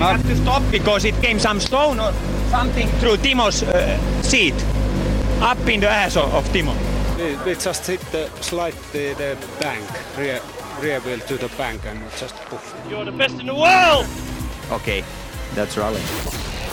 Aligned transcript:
We 0.00 0.06
had 0.06 0.22
to 0.22 0.36
stop 0.36 0.62
because 0.70 1.04
it 1.04 1.14
came 1.16 1.38
some 1.38 1.60
stone 1.60 2.00
or 2.00 2.10
something 2.48 2.88
through 3.00 3.18
Timo's 3.18 3.62
uh, 3.62 3.98
seat, 4.22 4.54
up 5.42 5.58
in 5.68 5.80
the 5.80 5.90
ass 5.90 6.16
of, 6.16 6.32
of 6.32 6.42
Timo. 6.54 6.74
We, 7.18 7.36
we 7.44 7.54
just 7.54 7.86
hit 7.86 8.00
the 8.10 8.30
slide 8.40 8.72
the, 8.92 9.12
the 9.12 9.36
bank, 9.60 9.84
rear, 10.16 10.40
rear 10.80 11.00
wheel 11.00 11.18
to 11.18 11.36
the 11.36 11.48
bank 11.58 11.82
and 11.84 12.00
just 12.16 12.34
poof. 12.46 12.74
You're 12.88 13.04
the 13.04 13.12
best 13.12 13.40
in 13.40 13.44
the 13.44 13.54
world! 13.54 14.06
Okay, 14.72 15.04
that's 15.54 15.76
rally. 15.76 16.00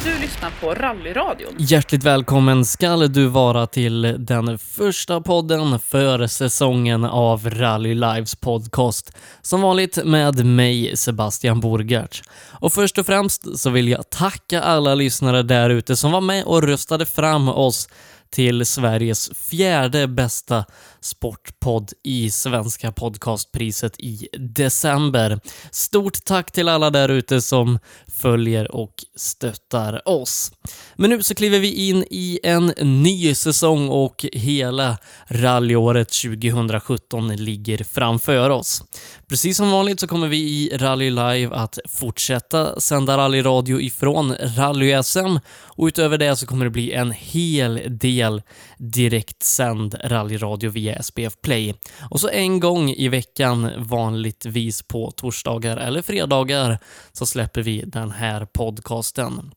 Du 0.03 0.19
lyssnar 0.19 0.51
på 0.61 0.73
Rallyradion. 0.73 1.55
Hjärtligt 1.57 2.03
välkommen 2.03 2.65
skall 2.65 3.13
du 3.13 3.27
vara 3.27 3.67
till 3.67 4.15
den 4.19 4.57
första 4.57 5.21
podden 5.21 5.79
för 5.79 6.27
säsongen 6.27 7.05
av 7.05 7.49
Rally 7.49 7.95
Lives 7.95 8.35
podcast. 8.35 9.11
Som 9.41 9.61
vanligt 9.61 10.05
med 10.05 10.45
mig, 10.45 10.97
Sebastian 10.97 11.59
Borgart. 11.59 12.21
Och 12.51 12.73
först 12.73 12.97
och 12.97 13.05
främst 13.05 13.59
så 13.59 13.69
vill 13.69 13.87
jag 13.87 14.09
tacka 14.09 14.61
alla 14.61 14.95
lyssnare 14.95 15.43
där 15.43 15.69
ute 15.69 15.95
som 15.95 16.11
var 16.11 16.21
med 16.21 16.43
och 16.43 16.63
röstade 16.63 17.05
fram 17.05 17.49
oss 17.49 17.89
till 18.29 18.65
Sveriges 18.65 19.29
fjärde 19.35 20.07
bästa 20.07 20.65
sportpodd 21.01 21.91
i 22.03 22.31
Svenska 22.31 22.91
podcastpriset 22.91 23.99
i 23.99 24.27
december. 24.37 25.39
Stort 25.71 26.25
tack 26.25 26.51
till 26.51 26.69
alla 26.69 26.89
där 26.89 27.09
ute 27.09 27.41
som 27.41 27.79
följer 28.17 28.75
och 28.75 28.93
stöttar 29.15 30.07
oss. 30.07 30.51
Men 30.95 31.09
nu 31.09 31.23
så 31.23 31.35
kliver 31.35 31.59
vi 31.59 31.89
in 31.89 32.05
i 32.09 32.39
en 32.43 32.73
ny 32.81 33.35
säsong 33.35 33.89
och 33.89 34.25
hela 34.33 34.97
rallyåret 35.27 36.09
2017 36.09 37.35
ligger 37.35 37.83
framför 37.83 38.49
oss. 38.49 38.83
Precis 39.29 39.57
som 39.57 39.71
vanligt 39.71 39.99
så 39.99 40.07
kommer 40.07 40.27
vi 40.27 40.37
i 40.37 40.77
Rally 40.77 41.09
Live 41.09 41.55
att 41.55 41.79
fortsätta 41.85 42.79
sända 42.79 43.17
rallyradio 43.17 43.81
ifrån 43.81 44.35
Rally-SM 44.35 45.39
och 45.77 45.85
utöver 45.85 46.17
det 46.17 46.35
så 46.35 46.45
kommer 46.45 46.65
det 46.65 46.71
bli 46.71 46.91
en 46.91 47.11
hel 47.11 47.81
del 47.89 48.41
direktsänd 48.77 49.95
rallyradio 50.03 50.69
via 50.69 51.03
SPF 51.03 51.41
Play. 51.41 51.75
Och 52.09 52.19
så 52.19 52.29
en 52.29 52.59
gång 52.59 52.89
i 52.89 53.07
veckan, 53.07 53.71
vanligtvis 53.77 54.81
på 54.81 55.11
torsdagar 55.11 55.77
eller 55.77 56.01
fredagar, 56.01 56.79
så 57.13 57.25
släpper 57.25 57.61
vi 57.61 57.83
den 57.87 58.06
här 58.11 58.45
podcasten. 58.45 59.51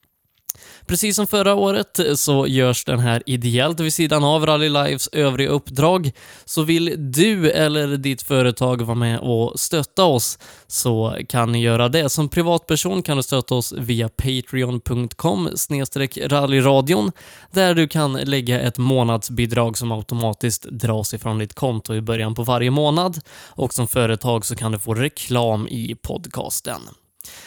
Precis 0.86 1.16
som 1.16 1.26
förra 1.26 1.54
året 1.54 2.00
så 2.14 2.46
görs 2.46 2.84
den 2.84 2.98
här 2.98 3.22
ideellt 3.26 3.80
vid 3.80 3.94
sidan 3.94 4.24
av 4.24 4.46
Rally 4.46 4.68
Lives 4.68 5.08
övriga 5.12 5.50
uppdrag. 5.50 6.12
Så 6.44 6.62
vill 6.62 7.12
du 7.12 7.50
eller 7.50 7.96
ditt 7.96 8.22
företag 8.22 8.82
vara 8.82 8.94
med 8.94 9.18
och 9.18 9.60
stötta 9.60 10.04
oss 10.04 10.38
så 10.66 11.16
kan 11.28 11.52
ni 11.52 11.62
göra 11.62 11.88
det. 11.88 12.08
Som 12.08 12.28
privatperson 12.28 13.02
kan 13.02 13.16
du 13.16 13.22
stötta 13.22 13.54
oss 13.54 13.72
via 13.72 14.08
patreon.com 14.08 15.50
rallyradion 16.26 17.12
där 17.50 17.74
du 17.74 17.88
kan 17.88 18.12
lägga 18.12 18.60
ett 18.60 18.78
månadsbidrag 18.78 19.78
som 19.78 19.92
automatiskt 19.92 20.64
dras 20.64 21.14
ifrån 21.14 21.38
ditt 21.38 21.54
konto 21.54 21.94
i 21.94 22.00
början 22.00 22.34
på 22.34 22.42
varje 22.42 22.70
månad 22.70 23.20
och 23.46 23.74
som 23.74 23.88
företag 23.88 24.46
så 24.46 24.56
kan 24.56 24.72
du 24.72 24.78
få 24.78 24.94
reklam 24.94 25.68
i 25.68 25.96
podcasten. 26.02 26.80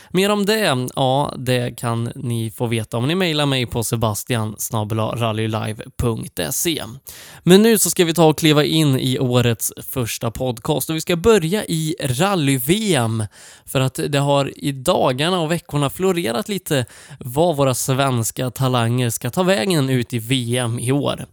Mer 0.09 0.29
om 0.29 0.45
det, 0.45 0.87
ja, 0.95 1.33
det 1.37 1.77
kan 1.77 2.11
ni 2.15 2.51
få 2.51 2.67
veta 2.67 2.97
om 2.97 3.07
ni 3.07 3.15
mejlar 3.15 3.45
mig 3.45 3.65
på 3.65 3.83
sebastian 3.83 4.55
Men 7.43 7.61
nu 7.61 7.77
så 7.77 7.89
ska 7.89 8.05
vi 8.05 8.13
ta 8.13 8.25
och 8.25 8.37
kliva 8.37 8.63
in 8.63 8.99
i 8.99 9.19
årets 9.19 9.73
första 9.91 10.31
podcast 10.31 10.89
och 10.89 10.95
vi 10.95 11.01
ska 11.01 11.15
börja 11.15 11.65
i 11.65 11.95
rally-VM 11.99 13.23
för 13.65 13.81
att 13.81 13.99
det 14.09 14.19
har 14.19 14.63
i 14.63 14.71
dagarna 14.71 15.39
och 15.39 15.51
veckorna 15.51 15.89
florerat 15.89 16.49
lite 16.49 16.85
vad 17.19 17.55
våra 17.55 17.73
svenska 17.73 18.51
talanger 18.51 19.09
ska 19.09 19.29
ta 19.29 19.43
vägen 19.43 19.89
ut 19.89 20.13
i 20.13 20.19
VM 20.19 20.79
i 20.79 20.91
år. 20.91 21.25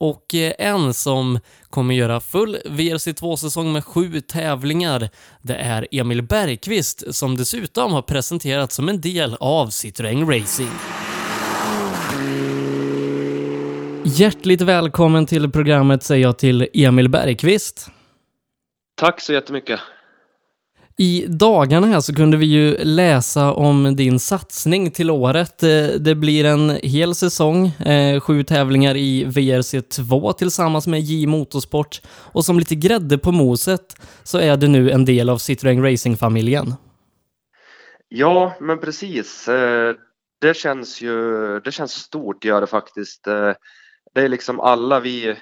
Och 0.00 0.34
eh, 0.34 0.52
en 0.58 0.94
som 0.94 1.38
kommer 1.70 1.94
göra 1.94 2.20
full 2.20 2.58
VRC2-säsong 2.64 3.72
med 3.72 3.84
sju 3.84 4.20
tävlingar, 4.20 5.08
det 5.42 5.54
är 5.54 5.88
Emil 5.90 6.22
Bergqvist 6.22 7.14
som 7.14 7.36
dessutom 7.36 7.92
har 7.92 8.02
presenterats 8.02 8.76
som 8.76 8.88
en 8.88 9.00
del 9.00 9.36
av 9.40 9.68
Citroën 9.68 10.40
Racing. 10.40 10.70
Hjärtligt 14.04 14.60
välkommen 14.60 15.26
till 15.26 15.50
programmet 15.50 16.02
säger 16.02 16.22
jag 16.22 16.38
till 16.38 16.68
Emil 16.74 17.08
Bergqvist. 17.08 17.90
Tack 18.94 19.20
så 19.20 19.32
jättemycket. 19.32 19.80
I 21.02 21.26
dagarna 21.28 21.86
här 21.86 22.00
så 22.00 22.14
kunde 22.14 22.36
vi 22.36 22.46
ju 22.46 22.76
läsa 22.78 23.52
om 23.52 23.96
din 23.96 24.18
satsning 24.18 24.90
till 24.90 25.10
året. 25.10 25.62
Eh, 25.62 25.86
det 26.00 26.14
blir 26.14 26.44
en 26.44 26.70
hel 26.70 27.14
säsong, 27.14 27.66
eh, 27.66 28.20
sju 28.20 28.42
tävlingar 28.42 28.96
i 28.96 29.24
VRC2 29.24 30.32
tillsammans 30.32 30.86
med 30.86 31.00
J 31.00 31.26
Motorsport 31.26 32.00
och 32.32 32.44
som 32.44 32.58
lite 32.58 32.74
grädde 32.74 33.18
på 33.18 33.32
moset 33.32 33.96
så 34.22 34.38
är 34.38 34.56
du 34.56 34.68
nu 34.68 34.90
en 34.90 35.04
del 35.04 35.28
av 35.28 35.36
Citroën 35.36 35.82
Racing-familjen. 35.82 36.74
Ja, 38.08 38.56
men 38.60 38.78
precis. 38.78 39.48
Eh, 39.48 39.94
det 40.40 40.56
känns 40.56 41.00
ju 41.00 41.60
det 41.60 41.72
känns 41.72 41.92
stort, 41.92 42.44
gör 42.44 42.60
det 42.60 42.66
faktiskt. 42.66 43.24
Det 44.14 44.20
är 44.20 44.28
liksom 44.28 44.60
alla 44.60 45.00
vi 45.00 45.36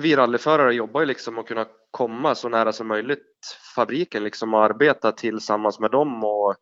vi 0.00 0.16
rallyförare 0.16 0.74
jobbar 0.74 1.00
ju 1.00 1.06
liksom 1.06 1.38
att 1.38 1.46
kunna 1.46 1.66
komma 1.90 2.34
så 2.34 2.48
nära 2.48 2.72
som 2.72 2.88
möjligt 2.88 3.33
fabriken 3.74 4.24
liksom 4.24 4.54
och 4.54 4.64
arbeta 4.64 5.12
tillsammans 5.12 5.80
med 5.80 5.90
dem 5.90 6.24
och 6.24 6.54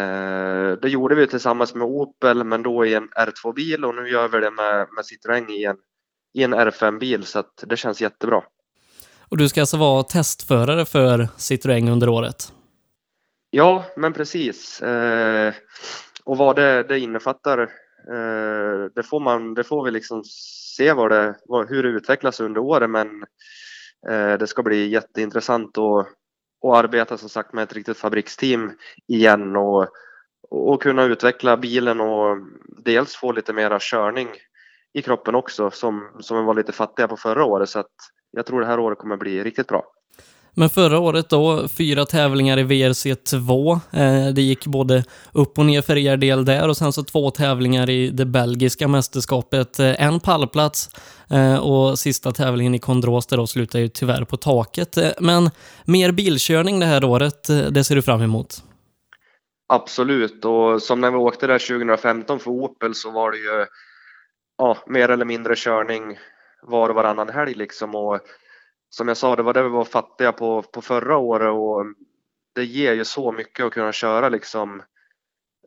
eh, 0.00 0.72
det 0.82 0.88
gjorde 0.88 1.14
vi 1.14 1.26
tillsammans 1.26 1.74
med 1.74 1.86
Opel 1.86 2.44
men 2.44 2.62
då 2.62 2.86
i 2.86 2.94
en 2.94 3.08
R2-bil 3.08 3.84
och 3.84 3.94
nu 3.94 4.08
gör 4.08 4.28
vi 4.28 4.40
det 4.40 4.50
med, 4.50 4.86
med 4.94 5.04
Citroën 5.04 5.50
i 5.50 5.64
en, 5.64 5.76
i 6.34 6.42
en 6.42 6.54
R5-bil 6.54 7.24
så 7.24 7.38
att 7.38 7.64
det 7.66 7.76
känns 7.76 8.00
jättebra. 8.00 8.42
Och 9.28 9.36
du 9.36 9.48
ska 9.48 9.60
alltså 9.60 9.76
vara 9.76 10.02
testförare 10.02 10.84
för 10.84 11.28
Citroën 11.36 11.90
under 11.90 12.08
året? 12.08 12.52
Ja, 13.50 13.84
men 13.96 14.12
precis. 14.12 14.82
Eh, 14.82 15.54
och 16.24 16.36
vad 16.36 16.56
det, 16.56 16.82
det 16.82 16.98
innefattar, 16.98 17.58
eh, 17.58 18.90
det, 18.94 19.02
får 19.02 19.20
man, 19.20 19.54
det 19.54 19.64
får 19.64 19.84
vi 19.84 19.90
liksom 19.90 20.22
se 20.76 20.92
vad 20.92 21.10
det, 21.10 21.34
vad, 21.44 21.68
hur 21.68 21.82
det 21.82 21.88
utvecklas 21.88 22.40
under 22.40 22.60
året 22.60 22.90
men 22.90 23.24
Eh, 24.06 24.38
det 24.38 24.46
ska 24.46 24.62
bli 24.62 24.88
jätteintressant 24.88 25.78
att, 25.78 26.06
att 26.64 26.84
arbeta 26.84 27.18
som 27.18 27.28
sagt 27.28 27.52
med 27.52 27.62
ett 27.62 27.72
riktigt 27.72 27.98
fabriksteam 27.98 28.72
igen 29.06 29.56
och, 29.56 29.88
och 30.50 30.82
kunna 30.82 31.04
utveckla 31.04 31.56
bilen 31.56 32.00
och 32.00 32.36
dels 32.84 33.16
få 33.16 33.32
lite 33.32 33.52
mera 33.52 33.78
körning 33.80 34.28
i 34.92 35.02
kroppen 35.02 35.34
också 35.34 35.70
som, 35.70 36.10
som 36.20 36.44
var 36.44 36.54
lite 36.54 36.72
fattiga 36.72 37.08
på 37.08 37.16
förra 37.16 37.44
året 37.44 37.68
så 37.68 37.78
att 37.78 37.94
jag 38.30 38.46
tror 38.46 38.60
det 38.60 38.66
här 38.66 38.80
året 38.80 38.98
kommer 38.98 39.16
bli 39.16 39.44
riktigt 39.44 39.68
bra. 39.68 39.84
Men 40.58 40.70
förra 40.70 40.98
året 40.98 41.28
då, 41.28 41.68
fyra 41.68 42.04
tävlingar 42.04 42.58
i 42.58 42.62
VRC 42.62 43.14
2. 43.14 43.72
Eh, 43.72 44.26
det 44.34 44.42
gick 44.42 44.66
både 44.66 45.04
upp 45.32 45.58
och 45.58 45.66
ner 45.66 45.82
för 45.82 45.96
er 45.96 46.16
del 46.16 46.44
där 46.44 46.68
och 46.68 46.76
sen 46.76 46.92
så 46.92 47.04
två 47.04 47.30
tävlingar 47.30 47.90
i 47.90 48.10
det 48.10 48.24
belgiska 48.24 48.88
mästerskapet. 48.88 49.78
Eh, 49.78 50.02
en 50.04 50.20
pallplats 50.20 50.90
eh, 51.30 51.56
och 51.56 51.98
sista 51.98 52.32
tävlingen 52.32 52.74
i 52.74 52.78
Kondros 52.78 53.26
där 53.26 53.36
då 53.36 53.46
slutar 53.46 53.78
ju 53.78 53.88
tyvärr 53.88 54.24
på 54.24 54.36
taket. 54.36 54.98
Men 55.20 55.50
mer 55.84 56.12
bilkörning 56.12 56.80
det 56.80 56.86
här 56.86 57.04
året, 57.04 57.48
det 57.70 57.84
ser 57.84 57.94
du 57.94 58.02
fram 58.02 58.22
emot? 58.22 58.62
Absolut, 59.68 60.44
och 60.44 60.82
som 60.82 61.00
när 61.00 61.10
vi 61.10 61.16
åkte 61.16 61.46
där 61.46 61.58
2015 61.58 62.38
för 62.38 62.50
Opel 62.50 62.94
så 62.94 63.10
var 63.10 63.30
det 63.30 63.38
ju 63.38 63.66
ja, 64.58 64.78
mer 64.86 65.08
eller 65.08 65.24
mindre 65.24 65.54
körning 65.56 66.18
var 66.62 66.88
och 66.88 66.94
varannan 66.94 67.28
helg 67.28 67.54
liksom. 67.54 67.94
Och 67.94 68.20
som 68.90 69.08
jag 69.08 69.16
sa, 69.16 69.36
det 69.36 69.42
var 69.42 69.54
det 69.54 69.62
vi 69.62 69.68
var 69.68 69.84
fattiga 69.84 70.32
på, 70.32 70.62
på 70.62 70.82
förra 70.82 71.16
året 71.16 71.52
och 71.52 71.86
det 72.54 72.64
ger 72.64 72.92
ju 72.94 73.04
så 73.04 73.32
mycket 73.32 73.66
att 73.66 73.72
kunna 73.72 73.92
köra 73.92 74.28
liksom 74.28 74.82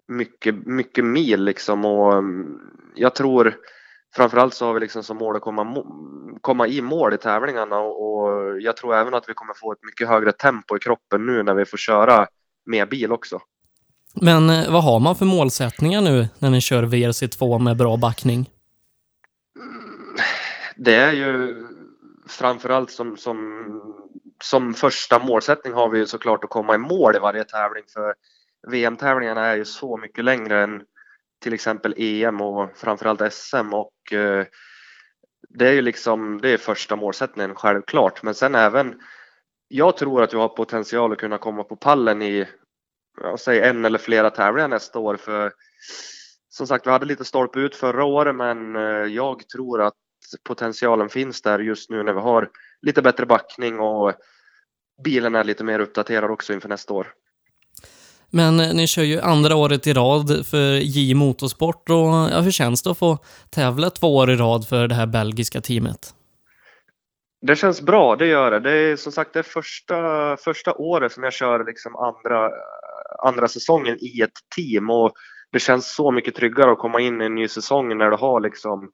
mycket, 0.08 0.66
mycket 0.66 1.06
mil 1.06 1.44
liksom 1.44 1.86
och 1.86 2.14
mm, 2.14 2.60
jag 2.96 3.16
tror 3.16 3.56
framförallt 4.16 4.54
så 4.54 4.66
har 4.66 4.74
vi 4.74 4.80
liksom 4.80 5.04
som 5.04 5.18
mål 5.18 5.36
att 5.36 5.42
komma, 5.42 5.84
komma 6.42 6.68
i 6.68 6.82
mål 6.82 7.14
i 7.14 7.18
tävlingarna 7.18 7.80
och 7.80 8.62
jag 8.62 8.78
tror 8.78 8.96
även 8.96 9.14
att 9.14 9.30
vi 9.30 9.34
kommer 9.34 9.54
få 9.54 9.72
ett 9.72 9.84
mycket 9.84 10.08
högre 10.08 10.32
tempo 10.32 10.78
i 10.78 10.80
kroppen 10.80 11.26
nu 11.26 11.44
när 11.44 11.54
vi 11.54 11.66
får 11.66 11.78
köra 11.78 12.28
med 12.66 12.90
bil 12.90 13.12
också. 13.12 13.40
Men 14.14 14.50
eh, 14.50 14.72
vad 14.72 14.84
har 14.84 15.00
man 15.00 15.16
för 15.16 15.26
målsättningar 15.26 16.02
nu 16.02 16.28
när 16.40 16.50
ni 16.50 16.62
kör 16.62 16.84
VRC2 16.84 17.60
med 17.60 17.78
bra 17.78 17.98
backning? 17.98 18.50
Det 20.76 20.96
är 20.96 21.12
ju 21.12 21.56
framförallt 22.28 22.92
som, 22.92 23.18
som, 23.18 23.38
som 24.44 24.74
första 24.74 25.20
målsättning 25.20 25.74
har 25.74 25.90
vi 25.90 26.00
ju 26.00 26.06
såklart 26.06 26.44
att 26.44 26.50
komma 26.50 26.76
i 26.76 26.78
mål 26.78 27.16
i 27.16 27.20
varje 27.20 27.44
tävling 27.44 27.84
för 27.94 28.16
VM-tävlingarna 28.68 29.46
är 29.46 29.56
ju 29.56 29.66
så 29.66 29.98
mycket 29.98 30.26
längre 30.26 30.64
än 30.64 30.84
till 31.42 31.54
exempel 31.54 31.94
EM 31.98 32.42
och 32.42 32.78
framförallt 32.78 33.34
SM 33.34 33.74
och 33.74 34.14
eh, 34.14 34.46
det 35.50 35.68
är 35.68 35.74
ju 35.74 35.82
liksom 35.82 36.42
det 36.42 36.50
är 36.50 36.58
första 36.58 36.96
målsättningen 36.96 37.56
självklart 37.56 38.24
men 38.24 38.36
sen 38.36 38.56
även 38.56 39.02
jag 39.68 39.98
tror 39.98 40.24
att 40.24 40.34
vi 40.34 40.38
har 40.38 40.50
potential 40.50 41.12
att 41.12 41.18
kunna 41.18 41.38
komma 41.38 41.64
på 41.64 41.76
pallen 41.76 42.22
i 42.22 42.48
säg 43.38 43.62
en 43.62 43.86
eller 43.86 44.00
flera 44.00 44.30
tävlingar 44.30 44.68
nästa 44.68 45.00
år. 45.00 45.16
För 45.16 45.54
som 46.50 46.68
sagt, 46.68 46.88
vi 46.88 46.92
hade 46.92 47.06
lite 47.06 47.26
stolpe 47.26 47.60
ut 47.60 47.76
förra 47.76 48.06
året, 48.06 48.36
men 48.36 48.76
eh, 48.76 49.06
jag 49.06 49.50
tror 49.50 49.82
att 49.82 49.94
potentialen 50.44 51.10
finns 51.10 51.42
där 51.42 51.60
just 51.60 51.90
nu 51.90 52.04
när 52.04 52.14
vi 52.14 52.20
har 52.20 52.50
lite 52.82 53.02
bättre 53.02 53.26
backning 53.26 53.80
och 53.80 54.14
bilen 55.04 55.36
är 55.36 55.44
lite 55.44 55.64
mer 55.64 55.80
uppdaterad 55.80 56.32
också 56.32 56.54
inför 56.54 56.70
nästa 56.70 56.94
år. 56.94 57.14
Men 58.30 58.60
eh, 58.60 58.74
ni 58.74 58.88
kör 58.88 59.04
ju 59.04 59.20
andra 59.20 59.56
året 59.56 59.88
i 59.88 59.94
rad 59.94 60.46
för 60.48 60.74
J 60.74 61.16
Motorsport 61.16 61.90
och 61.90 61.96
ja, 62.32 62.42
hur 62.42 62.52
känns 62.52 62.84
det 62.84 62.92
att 62.92 62.98
få 62.98 63.18
tävla 63.50 63.90
två 63.90 64.16
år 64.16 64.32
i 64.32 64.36
rad 64.36 64.68
för 64.68 64.88
det 64.88 64.96
här 64.96 65.08
belgiska 65.08 65.62
teamet? 65.62 66.14
Det 67.48 67.56
känns 67.56 67.82
bra, 67.82 68.16
det 68.16 68.28
gör 68.28 68.52
det. 68.52 68.60
Det 68.60 68.72
är 68.72 68.96
som 68.96 69.12
sagt 69.12 69.34
det 69.34 69.44
första, 69.44 70.38
första 70.38 70.74
året 70.74 71.12
som 71.12 71.24
jag 71.24 71.34
kör 71.34 71.66
liksom 71.66 71.96
andra, 71.96 72.50
andra 73.24 73.48
säsongen 73.48 73.98
i 74.02 74.22
ett 74.22 74.40
team 74.56 74.90
och 74.90 75.12
det 75.52 75.60
känns 75.60 75.96
så 75.96 76.12
mycket 76.12 76.36
tryggare 76.36 76.72
att 76.72 76.80
komma 76.80 77.02
in 77.02 77.22
i 77.22 77.26
en 77.26 77.36
ny 77.36 77.48
säsong 77.48 77.98
när 77.98 78.10
du 78.10 78.18
har 78.18 78.42
liksom, 78.42 78.92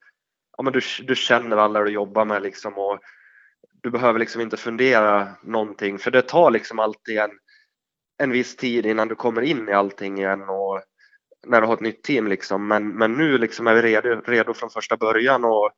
ja 0.57 0.63
men 0.63 0.73
du, 0.73 0.81
du 1.03 1.15
känner 1.15 1.57
alla 1.57 1.83
du 1.83 1.91
jobbar 1.91 2.25
med 2.25 2.41
liksom 2.41 2.73
och 2.73 2.99
du 3.83 3.91
behöver 3.91 4.19
liksom 4.19 4.41
inte 4.41 4.57
fundera 4.57 5.27
någonting 5.43 5.99
för 5.99 6.11
det 6.11 6.21
tar 6.21 6.51
liksom 6.51 6.79
alltid 6.79 7.17
en, 7.17 7.31
en 8.17 8.31
viss 8.31 8.55
tid 8.55 8.85
innan 8.85 9.07
du 9.07 9.15
kommer 9.15 9.41
in 9.41 9.69
i 9.69 9.73
allting 9.73 10.17
igen 10.17 10.41
och 10.41 10.81
när 11.47 11.61
du 11.61 11.67
har 11.67 11.73
ett 11.73 11.81
nytt 11.81 12.03
team 12.03 12.27
liksom. 12.27 12.67
Men, 12.67 12.89
men 12.89 13.13
nu 13.13 13.37
liksom 13.37 13.67
är 13.67 13.73
vi 13.75 13.81
redo, 13.81 14.21
redo 14.25 14.53
från 14.53 14.69
första 14.69 14.97
början 14.97 15.45
och 15.45 15.71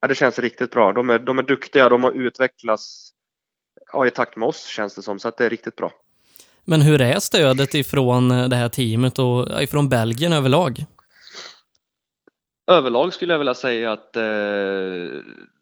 ja, 0.00 0.08
det 0.08 0.14
känns 0.14 0.38
riktigt 0.38 0.70
bra. 0.70 0.92
De 0.92 1.10
är, 1.10 1.18
de 1.18 1.38
är 1.38 1.42
duktiga, 1.42 1.88
de 1.88 2.04
har 2.04 2.12
utvecklats 2.12 3.10
ja, 3.92 4.06
i 4.06 4.10
takt 4.10 4.36
med 4.36 4.48
oss 4.48 4.66
känns 4.66 4.94
det 4.94 5.02
som, 5.02 5.18
så 5.18 5.28
att 5.28 5.36
det 5.36 5.46
är 5.46 5.50
riktigt 5.50 5.76
bra. 5.76 5.92
Men 6.64 6.82
hur 6.82 7.00
är 7.00 7.18
stödet 7.18 7.74
ifrån 7.74 8.30
eh, 8.30 8.48
det 8.48 8.56
här 8.56 8.68
teamet 8.68 9.18
och 9.18 9.62
ifrån 9.62 9.88
Belgien 9.88 10.32
överlag? 10.32 10.84
Överlag 12.68 13.12
skulle 13.12 13.34
jag 13.34 13.38
vilja 13.38 13.54
säga 13.54 13.92
att 13.92 14.16
eh, 14.16 14.22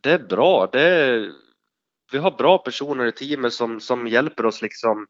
det 0.00 0.12
är 0.12 0.26
bra. 0.28 0.68
Det 0.72 0.82
är, 0.82 1.32
vi 2.12 2.18
har 2.18 2.30
bra 2.30 2.58
personer 2.58 3.06
i 3.06 3.12
teamet 3.12 3.52
som, 3.52 3.80
som 3.80 4.06
hjälper 4.06 4.46
oss 4.46 4.62
liksom 4.62 5.06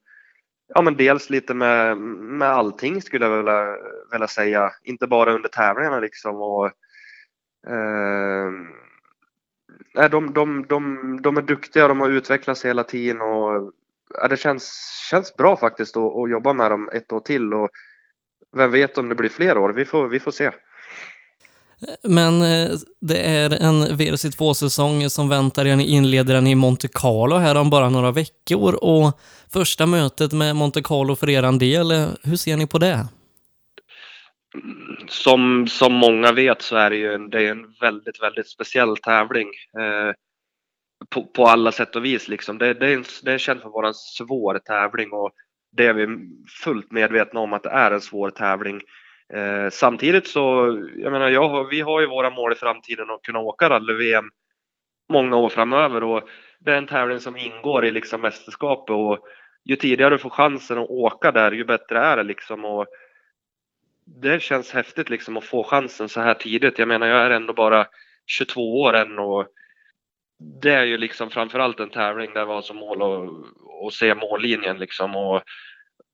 Ja 0.68 0.82
men 0.82 0.96
dels 0.96 1.30
lite 1.30 1.54
med, 1.54 1.98
med 1.98 2.48
allting 2.48 3.02
skulle 3.02 3.26
jag 3.26 3.36
vilja, 3.36 3.76
vilja 4.12 4.28
säga, 4.28 4.70
inte 4.82 5.06
bara 5.06 5.34
under 5.34 5.48
tävlingarna 5.48 6.00
liksom 6.00 6.36
och 6.36 6.66
eh, 7.66 8.50
de, 10.10 10.32
de, 10.32 10.66
de, 10.68 11.18
de 11.22 11.36
är 11.36 11.42
duktiga, 11.42 11.88
de 11.88 12.00
har 12.00 12.10
utvecklats 12.10 12.64
hela 12.64 12.84
tiden 12.84 13.20
och 13.20 13.72
ja, 14.14 14.28
det 14.28 14.36
känns, 14.36 14.72
känns 15.10 15.36
bra 15.36 15.56
faktiskt 15.56 15.96
att, 15.96 16.16
att 16.16 16.30
jobba 16.30 16.52
med 16.52 16.70
dem 16.70 16.90
ett 16.92 17.12
år 17.12 17.20
till 17.20 17.54
och 17.54 17.70
vem 18.56 18.70
vet 18.70 18.98
om 18.98 19.08
det 19.08 19.14
blir 19.14 19.28
fler 19.28 19.58
år, 19.58 19.72
vi 19.72 19.84
får, 19.84 20.08
vi 20.08 20.20
får 20.20 20.30
se. 20.30 20.50
Men 22.02 22.42
eh, 22.42 22.70
det 23.00 23.18
är 23.18 23.50
en 23.50 23.84
VRC2-säsong 23.84 25.10
som 25.10 25.28
väntar 25.28 25.66
er. 25.66 25.76
Ni 25.76 25.86
inleder 25.86 26.34
den 26.34 26.46
i 26.46 26.54
Monte 26.54 26.88
Carlo 26.88 27.36
här 27.36 27.56
om 27.56 27.70
bara 27.70 27.88
några 27.88 28.12
veckor 28.12 28.74
och 28.74 29.20
första 29.52 29.86
mötet 29.86 30.32
med 30.32 30.56
Monte 30.56 30.82
Carlo 30.82 31.16
för 31.16 31.30
er 31.30 31.58
del, 31.58 31.92
hur 32.22 32.36
ser 32.36 32.56
ni 32.56 32.66
på 32.66 32.78
det? 32.78 33.06
Som, 35.08 35.66
som 35.68 35.92
många 35.92 36.32
vet 36.32 36.62
så 36.62 36.76
är 36.76 36.90
det 36.90 36.96
ju 36.96 37.14
en, 37.14 37.30
det 37.30 37.46
är 37.46 37.50
en 37.50 37.74
väldigt, 37.80 38.22
väldigt 38.22 38.48
speciell 38.48 38.96
tävling. 38.96 39.48
Eh, 39.78 40.14
på, 41.10 41.24
på, 41.24 41.46
alla 41.46 41.72
sätt 41.72 41.96
och 41.96 42.04
vis 42.04 42.28
liksom. 42.28 42.58
Det, 42.58 42.74
det, 42.74 42.86
är, 42.86 42.94
en, 42.94 43.04
det 43.22 43.32
är 43.32 43.38
känt 43.38 43.60
för 43.60 43.68
att 43.68 43.74
vara 43.74 43.88
en 43.88 43.94
svår 43.94 44.58
tävling 44.58 45.12
och 45.12 45.30
det 45.76 45.86
är 45.86 45.94
vi 45.94 46.06
fullt 46.64 46.92
medvetna 46.92 47.40
om 47.40 47.52
att 47.52 47.62
det 47.62 47.70
är 47.70 47.90
en 47.90 48.00
svår 48.00 48.30
tävling. 48.30 48.80
Eh, 49.34 49.70
samtidigt 49.70 50.26
så, 50.26 50.40
jag 50.96 51.12
menar, 51.12 51.28
jag, 51.28 51.68
vi 51.70 51.80
har 51.80 52.00
ju 52.00 52.06
våra 52.06 52.30
mål 52.30 52.52
i 52.52 52.56
framtiden 52.56 53.10
att 53.10 53.22
kunna 53.22 53.38
åka 53.38 53.70
rally-VM 53.70 54.30
många 55.08 55.36
år 55.36 55.48
framöver 55.48 56.02
och 56.02 56.28
det 56.58 56.72
är 56.72 56.78
en 56.78 56.86
tävling 56.86 57.20
som 57.20 57.36
ingår 57.36 57.84
i 57.84 57.90
liksom 57.90 58.20
mästerskapet 58.20 58.90
och 58.90 59.18
ju 59.64 59.76
tidigare 59.76 60.14
du 60.14 60.18
får 60.18 60.30
chansen 60.30 60.78
att 60.78 60.90
åka 60.90 61.32
där, 61.32 61.52
ju 61.52 61.64
bättre 61.64 61.98
är 61.98 62.16
det 62.16 62.22
liksom. 62.22 62.64
Och 62.64 62.86
det 64.22 64.42
känns 64.42 64.72
häftigt 64.72 65.10
liksom 65.10 65.36
att 65.36 65.44
få 65.44 65.64
chansen 65.64 66.08
så 66.08 66.20
här 66.20 66.34
tidigt. 66.34 66.78
Jag 66.78 66.88
menar, 66.88 67.06
jag 67.06 67.26
är 67.26 67.30
ändå 67.30 67.52
bara 67.52 67.86
22 68.26 68.80
år 68.80 68.96
än 68.96 69.18
och 69.18 69.46
det 70.62 70.72
är 70.72 70.84
ju 70.84 70.98
liksom 70.98 71.30
framförallt 71.30 71.80
en 71.80 71.90
tävling 71.90 72.34
där 72.34 72.46
vi 72.46 72.52
har 72.52 72.62
som 72.62 72.76
mål 72.76 73.02
att, 73.02 73.30
att 73.86 73.92
se 73.92 74.14
mållinjen 74.14 74.78
liksom 74.78 75.16
och, 75.16 75.42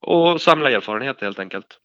och 0.01 0.41
samla 0.41 0.71
erfarenhet 0.71 1.21
helt 1.21 1.39
enkelt. 1.39 1.79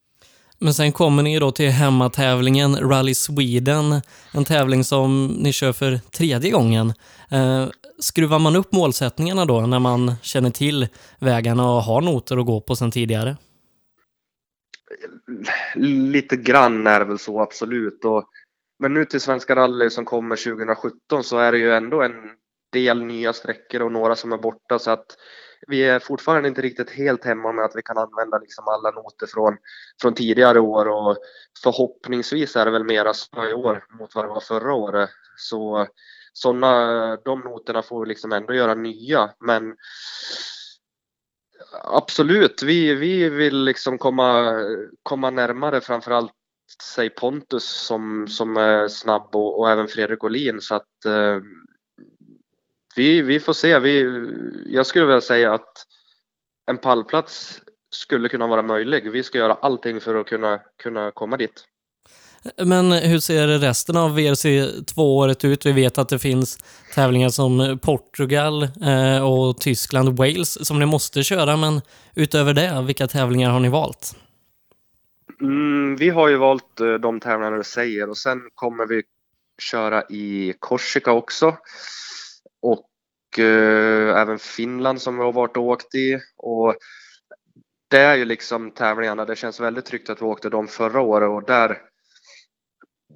Men 0.60 0.74
sen 0.74 0.92
kommer 0.92 1.24
ni 1.24 1.40
då 1.40 1.52
till 1.52 1.70
hemmatävlingen 1.70 2.76
Rally 2.76 3.16
Sweden, 3.16 4.02
en 4.34 4.46
tävling 4.46 4.84
som 4.84 5.28
ni 5.28 5.54
kör 5.54 5.74
för 5.74 5.98
tredje 5.98 6.52
gången. 6.52 6.94
Eh, 7.32 7.68
skruvar 8.00 8.40
man 8.40 8.56
upp 8.56 8.72
målsättningarna 8.72 9.46
då 9.46 9.62
när 9.62 9.80
man 9.80 10.14
känner 10.22 10.50
till 10.50 10.88
vägarna 11.20 11.72
och 11.72 11.82
har 11.82 12.02
noter 12.02 12.38
att 12.38 12.46
gå 12.46 12.62
på 12.62 12.76
sen 12.76 12.92
tidigare? 12.92 13.38
Lite 15.76 16.36
grann 16.36 16.88
är 16.88 17.00
det 17.00 17.06
väl 17.06 17.20
så, 17.20 17.42
absolut. 17.42 18.06
Och, 18.06 18.30
men 18.80 18.94
nu 18.94 19.06
till 19.06 19.22
Svenska 19.22 19.56
rally 19.56 19.90
som 19.90 20.06
kommer 20.06 20.36
2017 20.36 21.24
så 21.24 21.38
är 21.38 21.52
det 21.52 21.58
ju 21.58 21.74
ändå 21.74 22.02
en 22.02 22.14
del 22.74 23.04
nya 23.04 23.34
sträckor 23.34 23.82
och 23.82 23.92
några 23.92 24.16
som 24.16 24.32
är 24.32 24.38
borta 24.38 24.80
så 24.80 24.92
att 24.92 25.06
vi 25.68 25.84
är 25.84 26.00
fortfarande 26.00 26.50
inte 26.50 26.62
riktigt 26.62 26.90
helt 26.90 27.26
hemma 27.26 27.52
med 27.52 27.66
att 27.66 27.76
vi 27.76 27.82
kan 27.82 27.98
använda 27.98 28.38
liksom 28.38 28.68
alla 28.68 28.92
noter 28.92 29.28
från, 29.28 29.58
från 30.02 30.14
tidigare 30.14 30.60
år 30.60 30.88
och 30.88 31.18
förhoppningsvis 31.64 32.56
är 32.56 32.66
det 32.66 32.72
väl 32.72 32.84
mera 32.84 33.14
så 33.14 33.46
i 33.50 33.54
år 33.54 33.86
mot 34.00 34.16
vad 34.16 34.26
det 34.26 34.30
var 34.30 34.40
förra 34.40 34.74
året. 34.74 35.10
Så 35.38 35.88
såna, 36.34 37.16
de 37.16 37.40
noterna 37.40 37.82
får 37.82 38.02
vi 38.02 38.08
liksom 38.08 38.32
ändå 38.32 38.54
göra 38.54 38.76
nya 38.76 39.34
men 39.40 39.76
absolut, 41.84 42.64
vi, 42.64 42.96
vi 42.96 43.30
vill 43.30 43.64
liksom 43.64 43.98
komma, 43.98 44.60
komma 45.04 45.30
närmare 45.30 45.82
framförallt 45.82 46.32
säg 46.84 47.10
Pontus 47.10 47.66
som, 47.66 48.28
som 48.28 48.58
är 48.58 48.88
snabb 48.88 49.36
och, 49.36 49.60
och 49.60 49.70
även 49.70 49.88
Fredrik 49.88 50.24
Olin 50.24 50.62
så 50.62 50.76
att 50.76 51.06
eh, 51.06 51.40
vi, 52.98 53.22
vi 53.22 53.40
får 53.40 53.54
se. 53.54 53.80
Vi, 53.80 54.26
jag 54.66 54.86
skulle 54.86 55.06
vilja 55.06 55.22
säga 55.22 55.54
att 55.54 55.86
en 56.72 56.78
pallplats 56.78 57.62
skulle 57.92 58.30
kunna 58.30 58.48
vara 58.48 58.62
möjlig. 58.62 59.12
Vi 59.12 59.24
ska 59.24 59.38
göra 59.38 59.54
allting 59.54 60.02
för 60.02 60.16
att 60.16 60.28
kunna, 60.28 60.60
kunna 60.84 61.12
komma 61.12 61.38
dit. 61.38 61.66
Men 62.66 62.92
hur 62.92 63.20
ser 63.20 63.48
resten 63.48 63.98
av 63.98 64.12
WRC 64.12 64.46
2-året 64.96 65.46
ut? 65.46 65.66
Vi 65.66 65.72
vet 65.72 65.98
att 65.98 66.10
det 66.10 66.20
finns 66.20 66.58
tävlingar 66.96 67.30
som 67.30 67.80
Portugal 67.82 68.64
eh, 68.64 69.30
och 69.30 69.58
Tyskland, 69.58 70.18
Wales 70.18 70.68
som 70.68 70.80
ni 70.80 70.86
måste 70.86 71.24
köra, 71.24 71.58
men 71.58 71.82
utöver 72.16 72.54
det, 72.54 72.84
vilka 72.88 73.08
tävlingar 73.08 73.50
har 73.50 73.60
ni 73.60 73.70
valt? 73.70 74.16
Mm, 75.42 75.96
vi 75.96 76.10
har 76.10 76.28
ju 76.28 76.38
valt 76.38 76.80
eh, 76.80 76.94
de 76.94 77.20
tävlingar 77.20 77.58
du 77.58 77.64
säger 77.64 78.10
och 78.10 78.18
sen 78.18 78.42
kommer 78.56 78.86
vi 78.86 79.04
köra 79.62 80.04
i 80.04 80.54
Korsika 80.60 81.12
också 81.12 81.58
och 82.62 83.40
eh, 83.40 84.22
även 84.22 84.40
Finland 84.40 85.02
som 85.02 85.18
vi 85.18 85.24
har 85.24 85.32
varit 85.32 85.58
och 85.58 85.64
åkt 85.64 85.96
i. 85.96 86.20
Och 86.38 86.76
det 87.88 88.00
är 88.00 88.16
ju 88.16 88.26
liksom 88.26 88.72
tävlingarna, 88.72 89.26
det 89.26 89.36
känns 89.36 89.60
väldigt 89.60 89.86
tryggt 89.86 90.10
att 90.10 90.22
vi 90.22 90.26
åkte 90.26 90.50
dem 90.50 90.68
förra 90.68 91.02
året. 91.02 91.30
Och 91.30 91.44
där, 91.44 91.82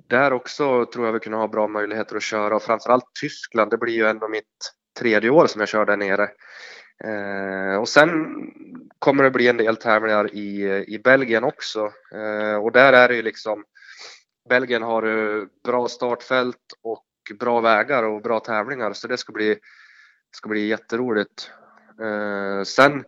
där 0.10 0.34
också 0.34 0.86
tror 0.86 1.06
jag 1.06 1.14
vi 1.14 1.20
kunde 1.20 1.38
ha 1.38 1.48
bra 1.48 1.68
möjligheter 1.68 2.16
att 2.16 2.24
köra. 2.24 2.56
Och 2.56 2.64
framförallt 2.64 3.06
Tyskland, 3.22 3.72
det 3.72 3.78
blir 3.78 3.94
ju 3.94 4.08
ändå 4.08 4.28
mitt 4.28 4.74
tredje 5.00 5.30
år 5.30 5.48
som 5.48 5.62
jag 5.62 5.70
kör 5.70 5.86
där 5.86 5.98
nere. 5.98 6.30
Eh, 7.04 7.76
och 7.80 7.90
sen 7.90 8.36
kommer 9.00 9.24
det 9.24 9.32
bli 9.32 9.48
en 9.48 9.58
del 9.58 9.78
tävlingar 9.78 10.36
i, 10.36 10.86
i 10.88 11.00
Belgien 11.04 11.44
också. 11.44 11.92
Eh, 12.14 12.56
och 12.56 12.72
där 12.72 12.94
är 12.94 13.08
det 13.08 13.16
ju 13.16 13.22
liksom 13.22 13.64
Belgien 14.50 14.84
har 14.84 15.04
eh, 15.04 15.44
bra 15.64 15.88
startfält 15.88 16.58
och 16.84 17.06
bra 17.40 17.62
vägar 17.62 18.04
och 18.04 18.22
bra 18.22 18.40
tävlingar 18.40 18.94
så 18.94 19.08
det 19.08 19.18
ska 19.18 19.34
bli, 19.34 19.58
ska 20.36 20.50
bli 20.50 20.68
jätteroligt. 20.68 21.52
Eh, 22.02 22.64
sen 22.64 23.04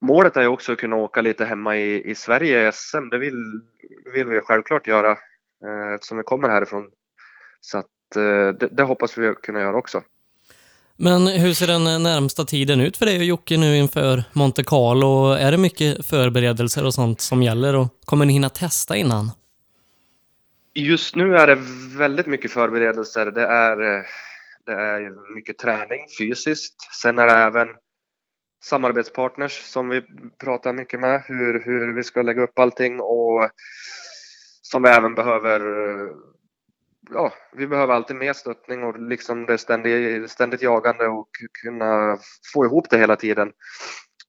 målet 0.00 0.36
är 0.36 0.42
ju 0.42 0.48
också 0.48 0.72
att 0.72 0.78
kunna 0.78 0.96
åka 0.96 1.20
lite 1.20 1.44
hemma 1.44 1.76
i, 1.76 2.10
i 2.10 2.14
Sverige 2.14 2.68
i 2.68 2.72
SM. 2.72 3.08
Det 3.10 3.18
vill, 3.18 3.60
vill 4.14 4.26
vi 4.26 4.40
självklart 4.40 4.86
göra 4.86 5.10
eh, 5.64 5.94
eftersom 5.94 6.18
vi 6.18 6.22
kommer 6.22 6.48
härifrån. 6.48 6.90
Så 7.60 7.78
att, 7.78 8.16
eh, 8.16 8.48
det, 8.58 8.68
det 8.72 8.82
hoppas 8.82 9.18
vi 9.18 9.34
kunna 9.42 9.60
göra 9.60 9.76
också. 9.76 10.02
Men 11.02 11.26
hur 11.26 11.54
ser 11.54 11.66
den 11.66 12.02
närmsta 12.02 12.44
tiden 12.44 12.80
ut 12.80 12.96
för 12.96 13.06
dig 13.06 13.18
och 13.18 13.24
Jocke 13.24 13.56
nu 13.56 13.76
inför 13.76 14.24
Monte 14.32 14.64
Carlo? 14.64 15.32
Är 15.32 15.50
det 15.50 15.58
mycket 15.58 16.06
förberedelser 16.06 16.86
och 16.86 16.94
sånt 16.94 17.20
som 17.20 17.42
gäller 17.42 17.76
och 17.76 17.88
kommer 18.04 18.24
ni 18.24 18.32
hinna 18.32 18.48
testa 18.48 18.96
innan? 18.96 19.30
Just 20.74 21.16
nu 21.16 21.36
är 21.36 21.46
det 21.46 21.58
väldigt 21.98 22.26
mycket 22.26 22.50
förberedelser. 22.50 23.26
Det 23.30 23.46
är, 23.46 23.76
det 24.66 24.72
är 24.72 25.34
mycket 25.34 25.58
träning 25.58 26.06
fysiskt. 26.18 26.76
Sen 27.02 27.18
är 27.18 27.26
det 27.26 27.32
även 27.32 27.68
samarbetspartners 28.62 29.52
som 29.52 29.88
vi 29.88 30.02
pratar 30.40 30.72
mycket 30.72 31.00
med, 31.00 31.22
hur, 31.26 31.64
hur 31.64 31.94
vi 31.94 32.02
ska 32.02 32.22
lägga 32.22 32.42
upp 32.42 32.58
allting 32.58 33.00
och 33.00 33.50
som 34.62 34.82
vi 34.82 34.88
även 34.88 35.14
behöver 35.14 35.60
ja, 37.10 37.32
vi 37.52 37.66
behöver 37.66 37.94
alltid 37.94 38.16
mer 38.16 38.32
stöttning 38.32 38.84
och 38.84 39.00
liksom 39.00 39.46
det 39.46 39.58
ständigt, 39.58 40.30
ständigt 40.30 40.62
jagande 40.62 41.06
och 41.06 41.28
kunna 41.62 42.18
få 42.54 42.64
ihop 42.64 42.90
det 42.90 42.98
hela 42.98 43.16
tiden. 43.16 43.52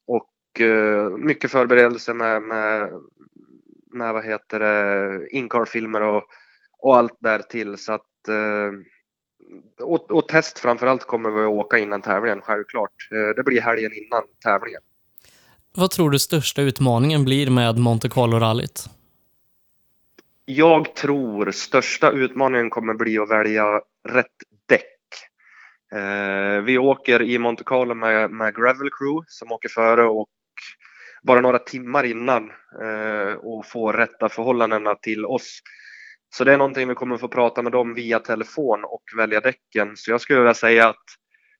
Och 0.08 0.62
eh, 0.62 1.10
mycket 1.10 1.52
förberedelse 1.52 2.14
med, 2.14 2.42
med, 2.42 2.90
med 3.94 4.14
vad 4.14 4.26
heter 4.26 4.60
det, 4.60 5.28
incar-filmer 5.30 6.02
och, 6.02 6.24
och 6.80 6.98
allt 6.98 7.18
där 7.20 7.40
till 7.40 7.78
så 7.78 7.94
att 7.94 8.28
eh, 8.28 8.72
och, 9.80 10.12
och 10.12 10.28
test 10.28 10.60
framförallt 10.60 11.04
kommer 11.04 11.30
vi 11.30 11.42
att 11.42 11.50
åka 11.50 11.78
innan 11.78 12.02
tävlingen, 12.02 12.42
självklart. 12.42 13.10
Eh, 13.12 13.36
det 13.36 13.44
blir 13.44 13.62
helgen 13.62 13.92
innan 13.94 14.24
tävlingen. 14.44 14.82
Vad 15.76 15.92
tror 15.92 16.10
du 16.10 16.20
största 16.20 16.62
utmaningen 16.62 17.26
blir 17.26 17.50
med 17.50 17.78
Monte 17.78 18.10
Carlo-rallyt? 18.10 18.86
Jag 20.46 20.96
tror 20.96 21.52
största 21.52 22.12
utmaningen 22.12 22.70
kommer 22.70 22.94
bli 22.94 23.18
att 23.18 23.30
välja 23.30 23.82
rätt 24.10 24.28
däck. 24.66 24.84
Eh, 25.96 26.62
vi 26.62 26.78
åker 26.78 27.22
i 27.22 27.38
Monte 27.38 27.64
Carlo 27.64 27.94
med, 27.94 28.32
med 28.32 28.56
Gravel 28.56 28.90
Crew 29.00 29.26
som 29.28 29.52
åker 29.52 29.70
före 29.70 30.04
och 30.04 30.28
bara 31.24 31.42
några 31.42 31.60
timmar 31.60 32.04
innan 32.04 32.50
eh, 32.82 33.34
och 33.34 33.66
få 33.66 33.92
rätta 33.92 34.30
förhållandena 34.30 34.96
till 34.96 35.26
oss. 35.26 35.60
Så 36.34 36.44
det 36.44 36.54
är 36.54 36.58
någonting 36.58 36.88
vi 36.88 36.96
kommer 36.96 37.18
få 37.18 37.28
prata 37.28 37.62
med 37.62 37.72
dem 37.72 37.94
via 37.94 38.20
telefon 38.20 38.84
och 38.84 39.04
välja 39.18 39.40
däcken. 39.40 39.98
Så 39.98 40.12
jag 40.12 40.22
skulle 40.22 40.40
vilja 40.40 40.54
säga 40.54 40.88
att 40.90 41.04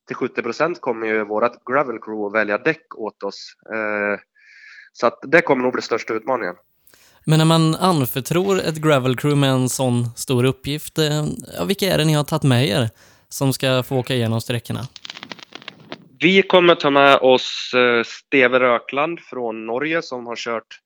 till 0.08 0.16
70 0.16 0.42
procent 0.42 0.82
kommer 0.82 1.08
ju 1.08 1.26
vårat 1.26 1.54
Gravel 1.72 2.00
Crew 2.00 2.28
att 2.28 2.42
välja 2.42 2.58
däck 2.58 2.96
åt 2.96 3.24
oss. 3.24 3.54
Eh, 3.74 4.20
så 4.94 5.08
att 5.08 5.20
det 5.22 5.42
kommer 5.42 5.64
nog 5.64 5.74
bli 5.74 5.82
största 5.82 6.14
utmaningen. 6.14 6.56
Men 7.26 7.38
när 7.38 7.46
man 7.46 7.76
anförtror 7.76 8.60
ett 8.60 8.76
gravel 8.76 9.16
crew 9.16 9.40
med 9.40 9.50
en 9.50 9.70
sån 9.70 10.10
stor 10.16 10.44
uppgift, 10.44 10.98
eh, 10.98 11.26
ja, 11.58 11.64
vilka 11.64 11.86
är 11.86 11.98
det 11.98 12.06
ni 12.06 12.14
har 12.14 12.24
tagit 12.24 12.44
med 12.44 12.68
er 12.68 12.90
som 13.30 13.54
ska 13.54 13.84
få 13.84 13.98
åka 13.98 14.14
igenom 14.14 14.42
sträckorna? 14.42 14.88
Vi 16.22 16.42
kommer 16.42 16.76
ta 16.76 16.90
med 16.90 17.18
oss 17.18 17.72
eh, 17.74 18.04
Steve 18.04 18.60
Rökland 18.60 19.20
från 19.20 19.66
Norge 19.66 20.02
som 20.02 20.26
har 20.26 20.36
kört 20.36 20.80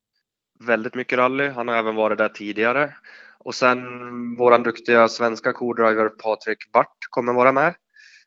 väldigt 0.60 0.96
mycket 0.96 1.18
rally. 1.18 1.50
Han 1.50 1.68
har 1.68 1.75
även 1.75 1.96
varit 1.96 2.18
där 2.18 2.30
tidigare. 2.30 2.94
Och 3.39 3.56
sen 3.56 3.80
våran 4.36 4.63
duktiga 4.63 5.08
svenska 5.08 5.54
co-driver 5.54 6.10
Patrik 6.10 6.72
Bart 6.72 6.98
kommer 7.10 7.34
vara 7.34 7.51
med. 7.51 7.75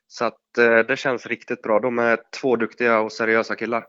Så 0.07 0.25
att 0.25 0.57
eh, 0.57 0.77
det 0.87 0.99
känns 0.99 1.25
riktigt 1.25 1.61
bra. 1.61 1.79
De 1.79 1.99
är 1.99 2.19
två 2.41 2.55
duktiga 2.55 2.99
och 2.99 3.11
seriösa 3.11 3.55
killar. 3.55 3.85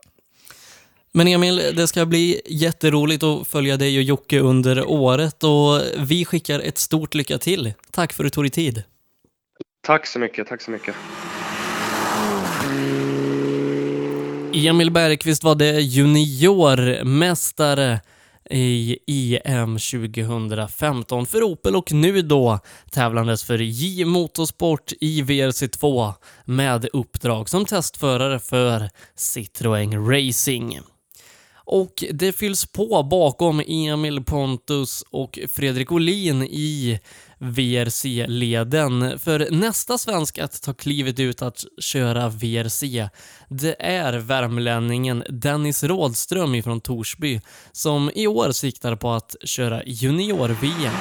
Men 1.11 1.27
Emil, 1.27 1.55
det 1.75 1.87
ska 1.87 2.05
bli 2.05 2.41
jätteroligt 2.45 3.23
att 3.23 3.47
följa 3.47 3.77
dig 3.77 3.97
och 3.97 4.03
Jocke 4.03 4.39
under 4.39 4.85
året 4.87 5.43
och 5.43 5.81
vi 6.07 6.25
skickar 6.25 6.59
ett 6.59 6.77
stort 6.77 7.13
lycka 7.13 7.37
till. 7.37 7.73
Tack 7.91 8.13
för 8.13 8.23
att 8.23 8.25
du 8.25 8.29
tog 8.29 8.43
dig 8.43 8.51
tid. 8.51 8.83
Tack 9.81 10.07
så 10.07 10.19
mycket, 10.19 10.47
tack 10.47 10.61
så 10.61 10.71
mycket. 10.71 10.95
Emil 14.53 14.91
Bergqvist 14.91 15.43
var 15.43 15.55
det 15.55 15.81
juniormästare 15.81 17.99
i 18.49 19.39
EM 19.43 19.77
2015 19.77 21.25
för 21.25 21.43
Opel 21.43 21.75
och 21.75 21.91
nu 21.91 22.21
då 22.21 22.59
tävlandes 22.91 23.43
för 23.43 23.61
J 23.61 24.05
Motorsport 24.05 24.91
i 25.01 25.21
VRC2 25.21 26.13
med 26.45 26.87
uppdrag 26.93 27.49
som 27.49 27.65
testförare 27.65 28.39
för 28.39 28.89
Citroën 29.17 30.11
Racing. 30.11 30.79
Och 31.71 32.03
det 32.11 32.31
fylls 32.31 32.65
på 32.65 33.03
bakom 33.03 33.61
Emil 33.67 34.23
Pontus 34.23 35.03
och 35.09 35.39
Fredrik 35.49 35.91
Olin 35.91 36.43
i 36.43 36.99
VRC-leden. 37.37 39.19
För 39.19 39.47
nästa 39.51 39.97
svensk 39.97 40.39
att 40.39 40.61
ta 40.61 40.73
klivet 40.73 41.19
ut 41.19 41.41
att 41.41 41.63
köra 41.79 42.29
VRC, 42.29 43.09
det 43.47 43.75
är 43.79 44.13
värmlänningen 44.13 45.23
Dennis 45.29 45.83
Rådström 45.83 46.55
ifrån 46.55 46.81
Torsby 46.81 47.41
som 47.71 48.11
i 48.15 48.27
år 48.27 48.51
siktar 48.51 48.95
på 48.95 49.11
att 49.11 49.35
köra 49.43 49.83
junior-VM. 49.85 50.93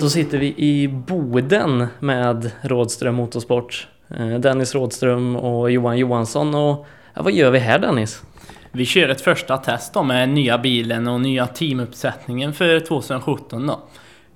Då 0.00 0.10
sitter 0.10 0.38
vi 0.38 0.54
i 0.56 0.88
Boden 0.88 1.86
med 1.98 2.50
Rådström 2.62 3.14
Motorsport. 3.14 3.88
Eh, 4.10 4.38
Dennis 4.38 4.74
Rådström 4.74 5.36
och 5.36 5.70
Johan 5.70 5.98
Johansson 5.98 6.54
och 6.54 6.86
Ja, 7.18 7.22
vad 7.22 7.32
gör 7.32 7.50
vi 7.50 7.58
här 7.58 7.78
Dennis? 7.78 8.22
Vi 8.72 8.84
kör 8.84 9.08
ett 9.08 9.20
första 9.20 9.56
test 9.56 9.94
då 9.94 10.02
med 10.02 10.28
nya 10.28 10.58
bilen 10.58 11.08
och 11.08 11.20
nya 11.20 11.46
teamuppsättningen 11.46 12.52
för 12.52 12.80
2017 12.80 13.66
då. 13.66 13.80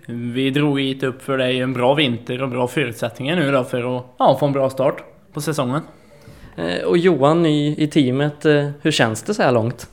Vi 0.06 0.50
drog 0.50 0.80
hit 0.80 1.02
upp 1.02 1.22
för 1.22 1.38
dig 1.38 1.60
en 1.60 1.72
bra 1.72 1.94
vinter 1.94 2.42
och 2.42 2.48
bra 2.48 2.68
förutsättningar 2.68 3.36
nu 3.36 3.52
då 3.52 3.64
för 3.64 3.96
att 3.96 4.04
ja, 4.18 4.36
få 4.40 4.46
en 4.46 4.52
bra 4.52 4.70
start 4.70 5.04
på 5.32 5.40
säsongen. 5.40 5.82
Eh, 6.56 6.84
och 6.84 6.98
Johan, 6.98 7.42
ny 7.42 7.74
i 7.78 7.86
teamet, 7.86 8.44
eh, 8.44 8.68
hur 8.80 8.90
känns 8.90 9.22
det 9.22 9.34
så 9.34 9.42
här 9.42 9.52
långt? 9.52 9.90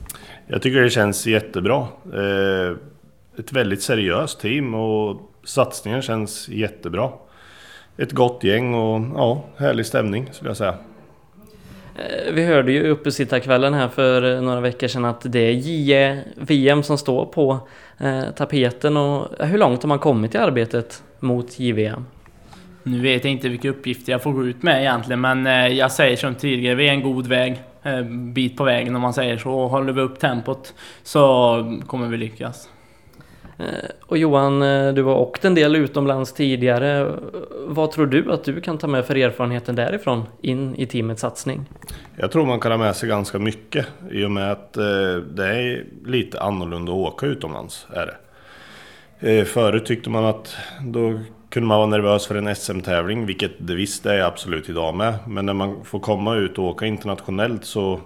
Jag 0.47 0.61
tycker 0.61 0.81
det 0.81 0.89
känns 0.89 1.27
jättebra. 1.27 1.87
Eh, 2.13 2.77
ett 3.39 3.51
väldigt 3.51 3.81
seriöst 3.81 4.39
team 4.39 4.73
och 4.73 5.31
satsningen 5.43 6.01
känns 6.01 6.49
jättebra. 6.49 7.11
Ett 7.97 8.11
gott 8.11 8.43
gäng 8.43 8.73
och 8.73 9.01
ja, 9.15 9.43
härlig 9.57 9.85
stämning 9.85 10.29
skulle 10.31 10.49
jag 10.49 10.57
säga. 10.57 10.75
Eh, 11.99 12.33
vi 12.33 12.45
hörde 12.45 12.71
ju 12.71 12.87
uppesittarkvällen 12.89 13.73
här 13.73 13.87
för 13.87 14.35
eh, 14.35 14.41
några 14.41 14.61
veckor 14.61 14.87
sedan 14.87 15.05
att 15.05 15.21
det 15.31 15.39
är 15.39 15.51
JVM 15.51 16.83
som 16.83 16.97
står 16.97 17.25
på 17.25 17.59
eh, 17.97 18.23
tapeten 18.35 18.97
och 18.97 19.27
hur 19.39 19.57
långt 19.57 19.83
har 19.83 19.87
man 19.87 19.99
kommit 19.99 20.35
i 20.35 20.37
arbetet 20.37 21.03
mot 21.19 21.59
JVM? 21.59 22.05
Nu 22.83 23.01
vet 23.01 23.23
jag 23.23 23.31
inte 23.31 23.49
vilka 23.49 23.69
uppgifter 23.69 24.11
jag 24.11 24.23
får 24.23 24.31
gå 24.31 24.45
ut 24.45 24.63
med 24.63 24.81
egentligen 24.81 25.21
men 25.21 25.45
jag 25.75 25.91
säger 25.91 26.17
som 26.17 26.35
tidigare, 26.35 26.75
vi 26.75 26.87
är 26.87 26.91
en 26.91 27.01
god 27.01 27.27
väg, 27.27 27.61
bit 28.33 28.57
på 28.57 28.63
vägen 28.63 28.95
om 28.95 29.01
man 29.01 29.13
säger 29.13 29.37
så. 29.37 29.67
Håller 29.67 29.93
vi 29.93 30.01
upp 30.01 30.19
tempot 30.19 30.73
så 31.03 31.79
kommer 31.87 32.07
vi 32.07 32.17
lyckas. 32.17 32.69
Eh, 33.59 33.89
och 34.05 34.17
Johan, 34.17 34.61
eh, 34.61 34.93
du 34.93 35.03
har 35.03 35.15
åkt 35.15 35.45
en 35.45 35.55
del 35.55 35.75
utomlands 35.75 36.33
tidigare. 36.33 37.11
Vad 37.65 37.91
tror 37.91 38.05
du 38.05 38.31
att 38.31 38.43
du 38.43 38.61
kan 38.61 38.77
ta 38.77 38.87
med 38.87 39.05
för 39.05 39.15
erfarenheter 39.15 39.73
därifrån 39.73 40.23
in 40.41 40.75
i 40.75 40.85
teamets 40.85 41.21
satsning? 41.21 41.65
Jag 42.15 42.31
tror 42.31 42.45
man 42.45 42.59
kan 42.59 42.71
ha 42.71 42.77
med 42.77 42.95
sig 42.95 43.09
ganska 43.09 43.39
mycket 43.39 43.87
i 44.11 44.25
och 44.25 44.31
med 44.31 44.51
att 44.51 44.77
eh, 44.77 44.83
det 45.33 45.45
är 45.45 45.85
lite 46.05 46.41
annorlunda 46.41 46.91
att 46.91 46.97
åka 46.97 47.25
utomlands. 47.25 47.87
Är 47.93 48.05
det. 48.05 48.15
Förut 49.45 49.85
tyckte 49.85 50.09
man 50.09 50.25
att 50.25 50.55
då 50.81 51.19
kunde 51.49 51.67
man 51.67 51.77
vara 51.77 51.87
nervös 51.87 52.27
för 52.27 52.35
en 52.35 52.55
SM-tävling, 52.55 53.25
vilket 53.25 53.51
det 53.57 53.75
visst 53.75 54.05
är 54.05 54.19
absolut 54.19 54.69
idag 54.69 54.95
med. 54.95 55.13
Men 55.27 55.45
när 55.45 55.53
man 55.53 55.85
får 55.85 55.99
komma 55.99 56.35
ut 56.35 56.57
och 56.57 56.65
åka 56.65 56.85
internationellt 56.85 57.65
så 57.65 58.01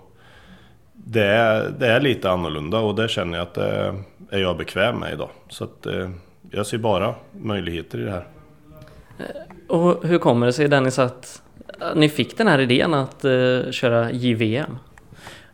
det 1.05 1.25
är, 1.25 1.69
det 1.79 1.87
är 1.87 2.01
lite 2.01 2.31
annorlunda 2.31 2.79
och 2.79 2.95
det 2.95 3.09
känner 3.09 3.37
jag 3.37 3.47
att 3.47 3.53
det 3.53 3.93
är 4.29 4.39
jag 4.39 4.57
bekväm 4.57 4.99
med 4.99 5.13
idag. 5.13 5.29
Så 5.49 5.63
att 5.63 5.85
eh, 5.85 6.09
jag 6.51 6.67
ser 6.67 6.77
bara 6.77 7.15
möjligheter 7.31 7.99
i 7.99 8.03
det 8.03 8.11
här. 8.11 8.27
Eh, 9.19 9.75
och 9.75 10.07
hur 10.07 10.17
kommer 10.17 10.45
det 10.45 10.53
sig 10.53 10.67
Dennis 10.67 10.99
att 10.99 11.41
ni 11.95 12.09
fick 12.09 12.37
den 12.37 12.47
här 12.47 12.59
idén 12.59 12.93
att 12.93 13.25
uh, 13.25 13.71
köra 13.71 14.11
JVM? 14.11 14.77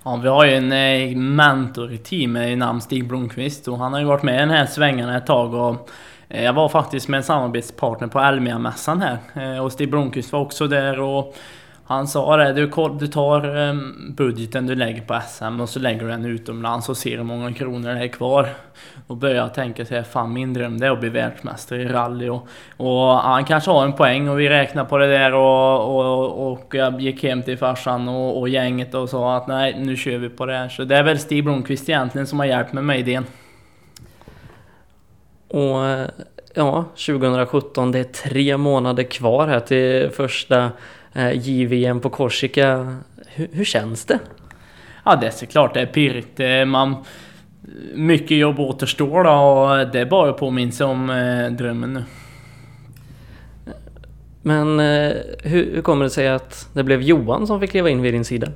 Ja, 0.03 0.19
vi 0.23 0.29
har 0.29 0.45
ju 0.45 0.55
en 0.55 0.71
eh, 0.71 1.17
mentor 1.17 1.91
i 1.91 1.97
teamet 1.97 2.47
i 2.47 2.55
namn 2.55 2.81
Stig 2.81 3.07
Blomqvist 3.07 3.67
och 3.67 3.77
han 3.77 3.93
har 3.93 3.99
ju 3.99 4.05
varit 4.05 4.23
med 4.23 4.35
i 4.35 4.39
den 4.39 4.49
här 4.49 4.65
svängarna 4.65 5.17
ett 5.17 5.25
tag 5.25 5.53
och 5.53 5.89
eh, 6.27 6.43
jag 6.43 6.53
var 6.53 6.69
faktiskt 6.69 7.07
med 7.07 7.17
en 7.17 7.23
samarbetspartner 7.23 8.07
på 8.07 8.19
Elmia-mässan 8.19 9.01
här 9.01 9.17
eh, 9.33 9.65
och 9.65 9.71
Stig 9.71 9.89
Blomqvist 9.89 10.31
var 10.31 10.39
också 10.39 10.67
där 10.67 10.99
och 10.99 11.35
han 11.89 12.07
sa 12.07 12.37
det, 12.37 12.53
du, 12.53 12.71
du 12.99 13.07
tar 13.07 13.55
ehm, 13.57 14.13
budgeten 14.17 14.67
du 14.67 14.75
lägger 14.75 15.01
på 15.01 15.19
SM 15.27 15.61
och 15.61 15.69
så 15.69 15.79
lägger 15.79 16.01
du 16.01 16.07
den 16.07 16.25
utomlands 16.25 16.89
och 16.89 16.97
ser 16.97 17.17
hur 17.17 17.23
många 17.23 17.53
kronor 17.53 17.93
det 17.93 18.03
är 18.03 18.07
kvar. 18.07 18.49
Då 19.07 19.15
börjar 19.15 19.35
jag 19.35 19.53
tänka 19.53 19.85
sig, 19.85 20.03
fan 20.03 20.33
min 20.33 20.53
dröm 20.53 20.79
det 20.79 20.87
är 20.87 20.91
att 20.91 20.99
bli 20.99 21.09
världsmästare 21.09 21.81
i 21.81 21.87
rally 21.87 22.29
och, 22.29 22.47
och 22.77 23.13
han 23.13 23.45
kanske 23.45 23.71
har 23.71 23.85
en 23.85 23.93
poäng 23.93 24.29
och 24.29 24.39
vi 24.39 24.49
räknar 24.49 24.85
på 24.85 24.97
det 24.97 25.07
där 25.07 25.33
och, 25.33 25.99
och, 25.99 26.51
och 26.51 26.75
jag 26.75 27.01
gick 27.01 27.23
hem 27.23 27.43
till 27.43 27.57
farsan 27.57 28.09
och, 28.09 28.39
och 28.39 28.49
gänget 28.49 28.93
och 28.93 29.09
sa 29.09 29.37
att 29.37 29.47
nej, 29.47 29.75
nu 29.79 29.95
kör 29.95 30.17
vi 30.17 30.29
på 30.29 30.45
det 30.45 30.57
här. 30.57 30.69
Så 30.69 30.83
det 30.83 30.95
är 30.95 31.03
väl 31.03 31.19
Stig 31.19 31.43
Blomqvist 31.43 31.89
egentligen 31.89 32.27
som 32.27 32.39
har 32.39 32.45
hjälpt 32.45 32.73
mig 32.73 32.83
med 32.83 32.99
idén. 32.99 33.25
Och 35.47 36.07
ja, 36.53 36.85
2017, 37.05 37.91
det 37.91 37.99
är 37.99 38.03
tre 38.03 38.57
månader 38.57 39.03
kvar 39.03 39.47
här 39.47 39.59
till 39.59 40.09
första 40.09 40.71
eh, 41.13 41.31
JVM 41.31 41.99
på 41.99 42.09
Korsika. 42.09 42.95
Hur, 43.27 43.47
hur, 43.51 43.65
känns 43.65 44.05
det? 44.05 44.19
Ja, 45.05 45.15
det 45.15 45.27
är 45.27 45.31
såklart 45.31 45.73
det 45.73 45.81
är 45.81 45.85
pirrigt. 45.85 46.67
Man, 46.67 46.95
mycket 47.93 48.37
jobb 48.37 48.59
återstår 48.59 49.23
då 49.23 49.31
och 49.31 49.91
det 49.91 49.99
är 49.99 50.05
bara 50.05 50.29
att 50.29 50.37
påminna 50.37 50.71
sig 50.71 50.85
om 50.85 51.09
eh, 51.09 51.51
drömmen 51.51 51.93
nu. 51.93 52.03
Men 54.41 54.79
eh, 54.79 55.13
hur, 55.43 55.73
hur 55.75 55.81
kommer 55.81 56.03
det 56.03 56.09
sig 56.09 56.27
att 56.27 56.69
det 56.73 56.83
blev 56.83 57.01
Johan 57.01 57.47
som 57.47 57.59
fick 57.59 57.71
kliva 57.71 57.89
in 57.89 58.01
vid 58.01 58.13
din 58.13 58.25
sida? 58.25 58.51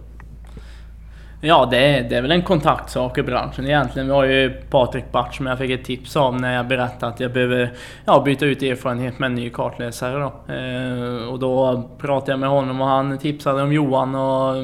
Ja, 1.45 1.67
det 1.71 1.77
är, 1.77 2.09
det 2.09 2.15
är 2.15 2.21
väl 2.21 2.31
en 2.31 2.41
kontaktsak 2.41 3.17
i 3.17 3.23
branschen 3.23 3.65
egentligen. 3.65 4.07
Vi 4.07 4.13
har 4.13 4.23
ju 4.23 4.49
Patrik 4.49 5.11
Bart 5.11 5.35
som 5.35 5.45
jag 5.45 5.57
fick 5.57 5.71
ett 5.71 5.85
tips 5.85 6.15
av 6.15 6.41
när 6.41 6.55
jag 6.55 6.67
berättade 6.67 7.13
att 7.13 7.19
jag 7.19 7.33
behöver 7.33 7.71
ja, 8.05 8.21
byta 8.25 8.45
ut 8.45 8.63
erfarenhet 8.63 9.19
med 9.19 9.27
en 9.27 9.35
ny 9.35 9.49
kartläsare. 9.49 10.19
Då. 10.19 10.53
Eh, 10.53 11.27
och 11.29 11.39
då 11.39 11.83
pratade 11.97 12.31
jag 12.31 12.39
med 12.39 12.49
honom 12.49 12.81
och 12.81 12.87
han 12.87 13.17
tipsade 13.17 13.63
om 13.63 13.73
Johan 13.73 14.15
och 14.15 14.55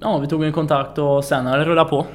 ja, 0.00 0.18
vi 0.18 0.26
tog 0.26 0.44
en 0.44 0.52
kontakt 0.52 0.98
och 0.98 1.24
sen 1.24 1.46
har 1.46 1.58
det 1.58 1.64
rullat 1.64 1.90
på. 1.90 2.06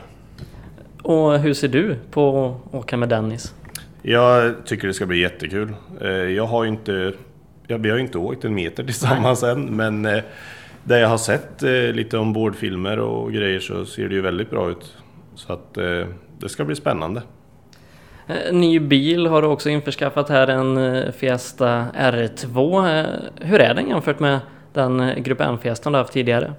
Och 1.03 1.39
hur 1.39 1.53
ser 1.53 1.67
du 1.67 1.95
på 2.11 2.55
att 2.69 2.75
åka 2.75 2.97
med 2.97 3.09
Dennis? 3.09 3.53
Jag 4.01 4.53
tycker 4.65 4.87
det 4.87 4.93
ska 4.93 5.05
bli 5.05 5.21
jättekul. 5.21 5.73
Eh, 6.01 6.09
jag 6.09 6.45
har 6.45 6.63
ju 6.63 6.69
inte, 6.69 7.13
jag, 7.67 7.77
vi 7.77 7.89
har 7.89 7.97
ju 7.97 8.03
inte 8.03 8.17
åkt 8.17 8.45
en 8.45 8.53
meter 8.53 8.83
tillsammans 8.83 9.43
än, 9.43 9.65
men 9.65 10.05
eh, 10.05 10.23
det 10.83 10.99
jag 10.99 11.09
har 11.09 11.17
sett 11.17 11.63
eh, 11.63 11.71
lite 11.71 12.17
ombordfilmer 12.17 12.99
och 12.99 13.33
grejer 13.33 13.59
så 13.59 13.85
ser 13.85 14.09
det 14.09 14.15
ju 14.15 14.21
väldigt 14.21 14.49
bra 14.49 14.69
ut. 14.69 14.97
Så 15.35 15.53
att 15.53 15.77
eh, 15.77 16.07
det 16.39 16.49
ska 16.49 16.65
bli 16.65 16.75
spännande. 16.75 17.21
Eh, 18.27 18.53
ny 18.53 18.79
bil 18.79 19.27
har 19.27 19.41
du 19.41 19.47
också 19.47 19.69
införskaffat 19.69 20.29
här, 20.29 20.47
en 20.47 20.77
eh, 20.77 21.11
Fiesta 21.11 21.85
R2. 21.97 23.05
Hur 23.41 23.59
är 23.59 23.73
den 23.73 23.89
jämfört 23.89 24.19
med 24.19 24.39
den 24.73 25.23
Grupp 25.23 25.41
M-Fiestan 25.41 25.93
du 25.93 25.99
haft 25.99 26.13
tidigare? 26.13 26.53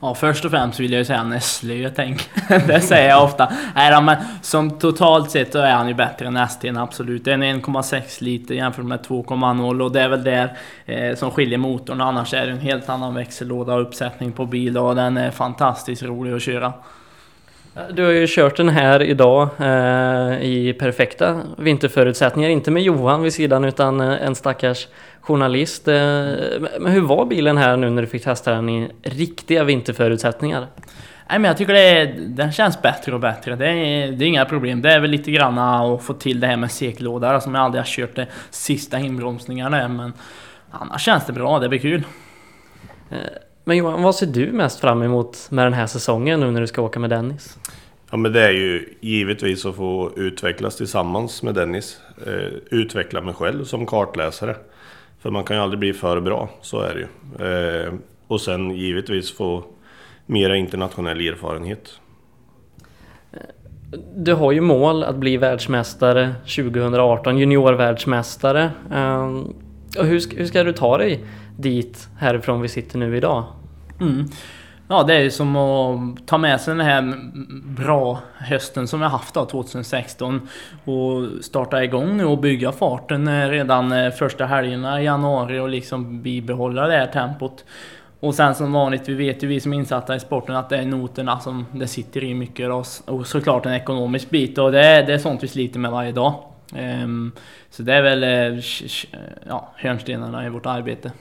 Ja, 0.00 0.14
först 0.14 0.44
och 0.44 0.50
främst 0.50 0.80
vill 0.80 0.92
jag 0.92 0.98
ju 0.98 1.04
säga 1.04 1.18
han 1.18 1.32
är 1.32 1.40
slö, 1.40 1.90
tänker. 1.90 2.66
det 2.66 2.80
säger 2.80 3.08
jag 3.08 3.24
ofta. 3.24 3.52
Nej, 3.74 4.02
men 4.02 4.16
som 4.42 4.78
totalt 4.78 5.30
sett 5.30 5.52
så 5.52 5.58
är 5.58 5.72
han 5.72 5.88
ju 5.88 5.94
bättre 5.94 6.26
än 6.26 6.36
ST'n, 6.36 6.82
absolut. 6.82 7.24
Den 7.24 7.42
är 7.42 7.54
1,6 7.54 8.22
liter 8.22 8.54
jämfört 8.54 8.84
med 8.84 9.00
2,0 9.00 9.82
och 9.82 9.92
det 9.92 10.00
är 10.00 10.08
väl 10.08 10.24
där 10.24 10.56
eh, 10.86 11.16
som 11.16 11.30
skiljer 11.30 11.58
motorn. 11.58 12.00
Annars 12.00 12.34
är 12.34 12.46
det 12.46 12.52
en 12.52 12.60
helt 12.60 12.88
annan 12.88 13.14
växellåda 13.14 13.74
och 13.74 13.82
uppsättning 13.82 14.32
på 14.32 14.46
bil 14.46 14.78
och 14.78 14.94
den 14.94 15.16
är 15.16 15.30
fantastiskt 15.30 16.02
rolig 16.02 16.32
att 16.32 16.42
köra. 16.42 16.72
Du 17.92 18.04
har 18.04 18.10
ju 18.10 18.26
kört 18.28 18.56
den 18.56 18.68
här 18.68 19.02
idag 19.02 19.48
eh, 19.58 20.42
i 20.42 20.76
perfekta 20.78 21.42
vinterförutsättningar, 21.58 22.50
inte 22.50 22.70
med 22.70 22.82
Johan 22.82 23.22
vid 23.22 23.32
sidan 23.32 23.64
utan 23.64 24.00
eh, 24.00 24.22
en 24.22 24.34
stackars 24.34 24.88
journalist. 25.20 25.88
Eh, 25.88 25.94
men 26.80 26.86
hur 26.86 27.00
var 27.00 27.26
bilen 27.26 27.56
här 27.56 27.76
nu 27.76 27.90
när 27.90 28.02
du 28.02 28.08
fick 28.08 28.24
testa 28.24 28.50
den 28.50 28.68
i 28.68 28.90
riktiga 29.02 29.64
vinterförutsättningar? 29.64 30.66
Nej, 31.30 31.38
men 31.38 31.44
jag 31.44 31.56
tycker 31.56 31.72
det 31.72 32.04
den 32.26 32.52
känns 32.52 32.82
bättre 32.82 33.14
och 33.14 33.20
bättre. 33.20 33.56
Det 33.56 33.68
är, 33.68 34.12
det 34.12 34.24
är 34.24 34.26
inga 34.26 34.44
problem. 34.44 34.82
Det 34.82 34.92
är 34.92 35.00
väl 35.00 35.10
lite 35.10 35.30
grann 35.30 35.58
att 35.58 36.02
få 36.02 36.14
till 36.14 36.40
det 36.40 36.46
här 36.46 36.56
med 36.56 36.70
seklåda 36.70 37.40
som 37.40 37.54
jag 37.54 37.64
aldrig 37.64 37.80
har 37.80 37.86
kört 37.86 38.16
de 38.16 38.26
sista 38.50 38.98
inbromsningarna. 38.98 39.88
Men 39.88 40.12
annars 40.70 41.02
känns 41.02 41.26
det 41.26 41.32
bra. 41.32 41.58
Det 41.58 41.68
blir 41.68 41.78
kul. 41.78 42.02
Eh, 43.10 43.16
men 43.68 43.76
Johan, 43.76 44.02
vad 44.02 44.14
ser 44.14 44.26
du 44.26 44.52
mest 44.52 44.80
fram 44.80 45.02
emot 45.02 45.48
med 45.50 45.66
den 45.66 45.72
här 45.72 45.86
säsongen 45.86 46.40
nu 46.40 46.50
när 46.50 46.60
du 46.60 46.66
ska 46.66 46.82
åka 46.82 47.00
med 47.00 47.10
Dennis? 47.10 47.58
Ja 48.10 48.16
men 48.16 48.32
det 48.32 48.46
är 48.46 48.50
ju 48.50 48.94
givetvis 49.00 49.66
att 49.66 49.76
få 49.76 50.12
utvecklas 50.16 50.76
tillsammans 50.76 51.42
med 51.42 51.54
Dennis. 51.54 52.00
Eh, 52.26 52.52
utveckla 52.70 53.20
mig 53.20 53.34
själv 53.34 53.64
som 53.64 53.86
kartläsare. 53.86 54.56
För 55.20 55.30
man 55.30 55.44
kan 55.44 55.56
ju 55.56 55.62
aldrig 55.62 55.80
bli 55.80 55.92
för 55.92 56.20
bra, 56.20 56.50
så 56.60 56.80
är 56.80 56.94
det 56.94 57.00
ju. 57.00 57.86
Eh, 57.86 57.92
och 58.26 58.40
sen 58.40 58.70
givetvis 58.70 59.36
få 59.36 59.64
mera 60.26 60.56
internationell 60.56 61.20
erfarenhet. 61.20 62.00
Du 64.16 64.34
har 64.34 64.52
ju 64.52 64.60
mål 64.60 65.04
att 65.04 65.16
bli 65.16 65.36
världsmästare 65.36 66.34
2018, 66.42 67.38
juniorvärldsmästare. 67.38 68.70
Eh, 68.92 69.26
och 69.98 70.06
hur, 70.06 70.36
hur 70.36 70.46
ska 70.46 70.64
du 70.64 70.72
ta 70.72 70.98
dig 70.98 71.24
dit 71.58 72.08
härifrån 72.18 72.60
vi 72.60 72.68
sitter 72.68 72.98
nu 72.98 73.16
idag? 73.16 73.44
Mm. 74.00 74.24
Ja, 74.88 75.02
det 75.02 75.14
är 75.14 75.20
ju 75.20 75.30
som 75.30 75.56
att 75.56 76.26
ta 76.26 76.38
med 76.38 76.60
sig 76.60 76.74
den 76.74 76.86
här 76.86 77.14
bra 77.64 78.18
hösten 78.38 78.88
som 78.88 79.00
vi 79.00 79.04
har 79.04 79.10
haft 79.10 79.34
då, 79.34 79.44
2016 79.44 80.48
och 80.84 81.44
starta 81.44 81.84
igång 81.84 82.16
nu 82.16 82.24
och 82.24 82.38
bygga 82.38 82.72
farten 82.72 83.28
eh, 83.28 83.48
redan 83.48 83.92
eh, 83.92 84.10
första 84.10 84.46
helgerna 84.46 85.00
i 85.00 85.04
januari 85.04 85.58
och 85.58 85.68
liksom 85.68 86.22
bibehålla 86.22 86.86
det 86.86 86.96
här 86.96 87.06
tempot. 87.06 87.64
Och 88.20 88.34
sen 88.34 88.54
som 88.54 88.72
vanligt, 88.72 89.08
vi 89.08 89.14
vet 89.14 89.42
ju 89.42 89.46
vi 89.46 89.60
som 89.60 89.72
är 89.72 89.76
insatta 89.76 90.16
i 90.16 90.20
sporten 90.20 90.56
att 90.56 90.68
det 90.68 90.76
är 90.76 90.86
noterna 90.86 91.40
som 91.40 91.66
det 91.72 91.86
sitter 91.86 92.24
i 92.24 92.34
mycket 92.34 92.70
och 93.04 93.26
såklart 93.26 93.66
en 93.66 93.72
ekonomisk 93.72 94.30
bit 94.30 94.58
och 94.58 94.72
det 94.72 94.86
är, 94.86 95.06
det 95.06 95.14
är 95.14 95.18
sånt 95.18 95.42
vi 95.42 95.48
sliter 95.48 95.78
med 95.78 95.90
varje 95.90 96.12
dag. 96.12 96.34
Um, 97.02 97.32
så 97.70 97.82
det 97.82 97.94
är 97.94 98.02
väl 98.02 98.24
eh, 98.24 98.62
ja, 99.48 99.72
hörnstenarna 99.76 100.46
i 100.46 100.48
vårt 100.48 100.66
arbete. 100.66 101.12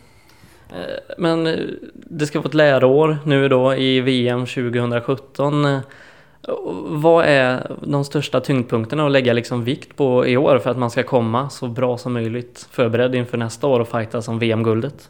Eh, 0.69 1.15
men 1.17 1.47
eh, 1.47 1.59
det 1.93 2.27
ska 2.27 2.39
vara 2.39 2.47
ett 2.47 2.53
läroår 2.53 3.17
nu 3.25 3.47
då 3.47 3.75
i 3.75 4.01
VM 4.01 4.45
2017. 4.45 5.65
Eh, 5.65 5.79
vad 6.85 7.25
är 7.25 7.71
de 7.81 8.05
största 8.05 8.39
tyngdpunkterna 8.39 9.05
att 9.05 9.11
lägga 9.11 9.33
liksom 9.33 9.63
vikt 9.63 9.95
på 9.95 10.27
i 10.27 10.37
år 10.37 10.59
för 10.59 10.69
att 10.69 10.77
man 10.77 10.91
ska 10.91 11.03
komma 11.03 11.49
så 11.49 11.67
bra 11.67 11.97
som 11.97 12.13
möjligt 12.13 12.67
förberedd 12.71 13.15
inför 13.15 13.37
nästa 13.37 13.67
år 13.67 13.79
och 13.79 13.87
fighta 13.87 14.21
om 14.27 14.39
VM-guldet? 14.39 15.09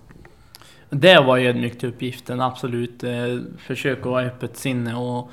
Det 0.90 1.20
var 1.20 1.38
ju 1.38 1.48
ödmjukt 1.48 1.84
uppgiften, 1.84 2.42
absolut. 2.42 3.04
Försöka 3.58 4.10
ha 4.10 4.22
öppet 4.22 4.58
sinne 4.58 4.96
och, 4.96 5.32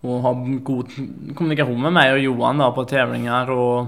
och 0.00 0.10
ha 0.10 0.32
god 0.62 0.86
kommunikation 1.34 1.82
med 1.82 1.92
mig 1.92 2.12
och 2.12 2.18
Johan 2.18 2.58
då 2.58 2.72
på 2.72 2.84
tävlingar 2.84 3.50
och 3.50 3.86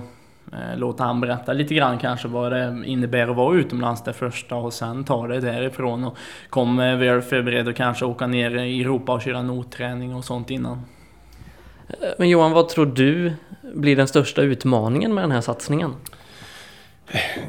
låta 0.77 1.05
han 1.05 1.21
berätta 1.21 1.53
lite 1.53 1.75
grann 1.75 1.99
kanske 1.99 2.29
vad 2.29 2.53
det 2.53 2.83
innebär 2.85 3.29
att 3.29 3.37
vara 3.37 3.57
utomlands 3.57 4.05
det 4.05 4.13
första 4.13 4.57
och 4.57 4.73
sen 4.73 5.05
ta 5.05 5.27
det 5.27 5.41
därifrån 5.41 6.05
och 6.05 6.17
kom 6.51 6.77
väl 6.77 7.23
förberedd 7.23 7.69
och 7.69 7.77
kanske 7.77 8.05
åka 8.05 8.27
ner 8.27 8.57
i 8.57 8.81
Europa 8.81 9.13
och 9.13 9.23
köra 9.23 9.43
notträning 9.43 10.15
och 10.15 10.25
sånt 10.25 10.51
innan. 10.51 10.83
Eh, 11.89 12.09
men 12.19 12.29
Johan, 12.29 12.53
vad 12.53 12.69
tror 12.69 12.87
du 12.87 13.33
blir 13.75 13.97
den 13.97 14.09
största 14.09 14.43
utmaningen 14.43 15.15
med 15.15 15.25
den 15.25 15.31
här 15.31 15.41
satsningen? 15.41 15.95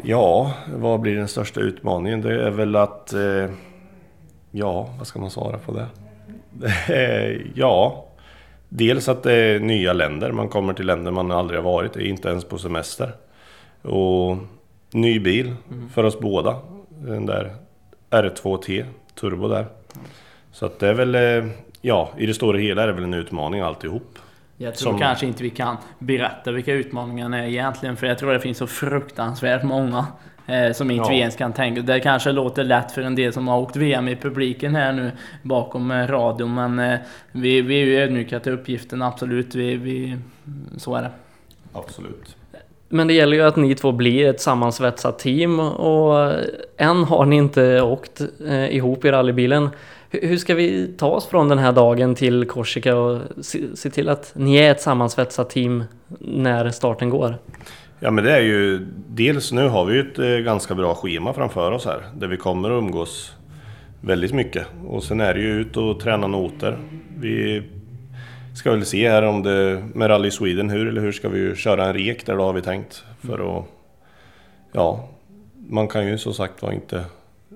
Ja, 0.01 0.53
vad 0.75 0.99
blir 0.99 1.15
den 1.15 1.27
största 1.27 1.59
utmaningen? 1.59 2.21
Det 2.21 2.43
är 2.43 2.51
väl 2.51 2.75
att... 2.75 3.13
Eh, 3.13 3.49
ja, 4.51 4.89
vad 4.97 5.07
ska 5.07 5.19
man 5.19 5.29
svara 5.29 5.57
på 5.57 5.71
det? 5.71 5.87
ja, 7.55 8.04
Dels 8.69 9.09
att 9.09 9.23
det 9.23 9.33
är 9.33 9.59
nya 9.59 9.93
länder, 9.93 10.31
man 10.31 10.49
kommer 10.49 10.73
till 10.73 10.85
länder 10.85 11.11
man 11.11 11.31
aldrig 11.31 11.59
har 11.59 11.71
varit 11.71 11.97
i, 11.97 12.07
inte 12.07 12.29
ens 12.29 12.45
på 12.45 12.57
semester. 12.57 13.11
Och 13.81 14.37
ny 14.91 15.19
bil 15.19 15.55
mm. 15.71 15.89
för 15.89 16.03
oss 16.03 16.19
båda. 16.19 16.59
Den 16.89 17.25
där 17.25 17.55
R2T 18.09 18.85
Turbo 19.19 19.47
där. 19.47 19.65
Så 20.51 20.65
att 20.65 20.79
det 20.79 20.87
är 20.87 20.93
väl, 20.93 21.15
eh, 21.15 21.51
ja, 21.81 22.09
i 22.17 22.25
det 22.25 22.33
stora 22.33 22.57
hela 22.57 22.83
är 22.83 22.87
det 22.87 22.93
väl 22.93 23.03
en 23.03 23.13
utmaning 23.13 23.61
alltihop. 23.61 24.19
Jag 24.57 24.75
tror 24.75 24.91
Som... 24.91 24.99
kanske 24.99 25.25
inte 25.25 25.43
vi 25.43 25.49
kan 25.49 25.77
berätta 25.99 26.51
vilka 26.51 26.73
utmaningarna 26.73 27.43
är 27.43 27.47
egentligen, 27.47 27.97
för 27.97 28.07
jag 28.07 28.17
tror 28.17 28.33
det 28.33 28.39
finns 28.39 28.57
så 28.57 28.67
fruktansvärt 28.67 29.63
många. 29.63 30.05
Eh, 30.47 30.71
som 30.71 30.91
inte 30.91 31.07
ja. 31.07 31.09
vi 31.09 31.19
ens 31.19 31.35
kan 31.35 31.53
tänka. 31.53 31.81
Det 31.81 31.99
kanske 31.99 32.31
låter 32.31 32.63
lätt 32.63 32.91
för 32.91 33.01
en 33.01 33.15
del 33.15 33.33
som 33.33 33.47
har 33.47 33.59
åkt 33.59 33.75
VM 33.75 34.07
i 34.07 34.15
publiken 34.15 34.75
här 34.75 34.93
nu 34.93 35.11
bakom 35.41 35.91
eh, 35.91 36.07
radion. 36.07 36.53
Men 36.53 36.79
eh, 36.79 36.99
vi, 37.31 37.61
vi 37.61 37.81
är 37.81 37.85
ju 37.85 37.97
ödmjuka 37.99 38.39
till 38.39 38.51
uppgiften, 38.51 39.01
absolut. 39.01 39.55
Vi, 39.55 39.77
vi, 39.77 40.17
så 40.77 40.95
är 40.95 41.01
det. 41.01 41.11
Absolut. 41.73 42.35
Men 42.89 43.07
det 43.07 43.13
gäller 43.13 43.37
ju 43.37 43.43
att 43.43 43.55
ni 43.55 43.75
två 43.75 43.91
blir 43.91 44.29
ett 44.29 44.41
sammansvetsat 44.41 45.19
team 45.19 45.59
och 45.59 46.33
än 46.77 47.03
har 47.03 47.25
ni 47.25 47.35
inte 47.35 47.81
åkt 47.81 48.21
eh, 48.47 48.75
ihop 48.75 49.05
i 49.05 49.11
rallybilen. 49.11 49.69
Hur 50.09 50.37
ska 50.37 50.55
vi 50.55 50.87
ta 50.97 51.07
oss 51.07 51.25
från 51.25 51.49
den 51.49 51.57
här 51.57 51.71
dagen 51.71 52.15
till 52.15 52.45
Korsika 52.45 52.97
och 52.97 53.21
se, 53.41 53.59
se 53.75 53.89
till 53.89 54.09
att 54.09 54.31
ni 54.35 54.55
är 54.55 54.71
ett 54.71 54.81
sammansvetsat 54.81 55.49
team 55.49 55.83
när 56.19 56.69
starten 56.69 57.09
går? 57.09 57.35
Ja 57.99 58.11
men 58.11 58.23
det 58.23 58.31
är 58.31 58.41
ju 58.41 58.87
dels 59.07 59.51
nu 59.51 59.67
har 59.67 59.85
vi 59.85 59.93
ju 59.93 60.11
ett 60.11 60.19
eh, 60.19 60.27
ganska 60.27 60.75
bra 60.75 60.95
schema 60.95 61.33
framför 61.33 61.71
oss 61.71 61.85
här 61.85 62.03
där 62.15 62.27
vi 62.27 62.37
kommer 62.37 62.69
att 62.69 62.83
umgås 62.83 63.35
väldigt 64.01 64.33
mycket. 64.33 64.67
Och 64.87 65.03
sen 65.03 65.21
är 65.21 65.33
det 65.33 65.39
ju 65.39 65.61
ut 65.61 65.77
och 65.77 65.99
träna 65.99 66.27
noter. 66.27 66.77
Vi 67.17 67.63
ska 68.55 68.71
väl 68.71 68.85
se 68.85 69.09
här 69.09 69.23
om 69.23 69.43
det 69.43 69.83
med 69.93 70.09
Rally 70.09 70.31
Sweden 70.31 70.69
hur 70.69 70.87
eller 70.87 71.01
hur 71.01 71.11
ska 71.11 71.29
vi 71.29 71.55
köra 71.55 71.85
en 71.85 71.93
rek 71.93 72.25
där 72.25 72.35
då 72.35 72.43
har 72.43 72.53
vi 72.53 72.61
tänkt 72.61 73.03
för 73.21 73.57
att 73.57 73.65
ja 74.71 75.09
man 75.69 75.87
kan 75.87 76.07
ju 76.07 76.17
som 76.17 76.33
sagt 76.33 76.61
var 76.61 76.71
inte 76.71 77.05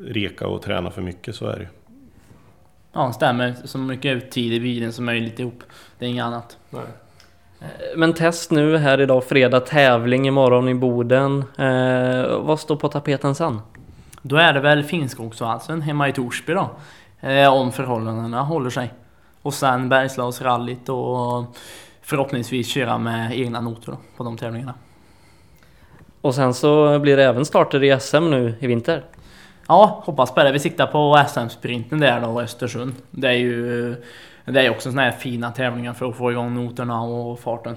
reka 0.01 0.47
och 0.47 0.61
träna 0.61 0.91
för 0.91 1.01
mycket 1.01 1.35
så 1.35 1.47
är 1.47 1.55
det 1.55 1.61
ju. 1.61 1.67
Ja, 2.93 3.13
stämmer. 3.13 3.55
Så 3.63 3.77
mycket 3.77 4.31
tid 4.31 4.53
i 4.53 4.59
bilen 4.59 4.93
som 4.93 5.05
möjligt 5.05 5.39
ihop. 5.39 5.63
Det 5.99 6.05
är 6.05 6.09
inget 6.09 6.25
annat. 6.25 6.57
Nej. 6.69 6.81
Men 7.95 8.13
test 8.13 8.51
nu 8.51 8.77
här 8.77 9.01
idag, 9.01 9.23
fredag 9.23 9.59
tävling 9.59 10.27
imorgon 10.27 10.69
i 10.69 10.73
Boden. 10.73 11.43
Eh, 11.57 12.37
vad 12.39 12.59
står 12.59 12.75
på 12.75 12.87
tapeten 12.87 13.35
sen? 13.35 13.61
Då 14.21 14.35
är 14.35 14.53
det 14.53 14.59
väl 14.59 14.83
Finnskogsvalsen 14.83 15.81
hemma 15.81 16.09
i 16.09 16.13
Torsby 16.13 16.53
då. 16.53 16.69
Eh, 17.19 17.53
om 17.53 17.71
förhållandena 17.71 18.41
håller 18.41 18.69
sig. 18.69 18.93
Och 19.41 19.53
sen 19.53 19.89
Bergslagsrallyt 19.89 20.89
och 20.89 21.55
förhoppningsvis 22.01 22.67
köra 22.67 22.97
med 22.97 23.39
egna 23.39 23.61
noter 23.61 23.91
då, 23.91 23.97
på 24.17 24.23
de 24.23 24.37
tävlingarna. 24.37 24.73
Och 26.21 26.35
sen 26.35 26.53
så 26.53 26.99
blir 26.99 27.17
det 27.17 27.23
även 27.23 27.45
starter 27.45 27.83
i 27.83 27.99
SM 27.99 28.29
nu 28.29 28.55
i 28.59 28.67
vinter? 28.67 29.03
Ja, 29.67 30.01
hoppas 30.05 30.33
på 30.33 30.43
det. 30.43 30.51
Vi 30.51 30.59
siktar 30.59 30.87
på 30.87 31.25
SM-sprinten 31.27 31.99
där 31.99 32.21
då, 32.21 32.41
Östersund. 32.41 32.95
Det 33.11 33.27
är 33.27 33.33
ju 33.33 33.95
det 34.45 34.61
är 34.61 34.69
också 34.69 34.89
såna 34.89 35.01
här 35.01 35.11
fina 35.11 35.51
tävlingar 35.51 35.93
för 35.93 36.09
att 36.09 36.17
få 36.17 36.31
igång 36.31 36.55
noterna 36.55 37.01
och 37.01 37.39
farten. 37.39 37.75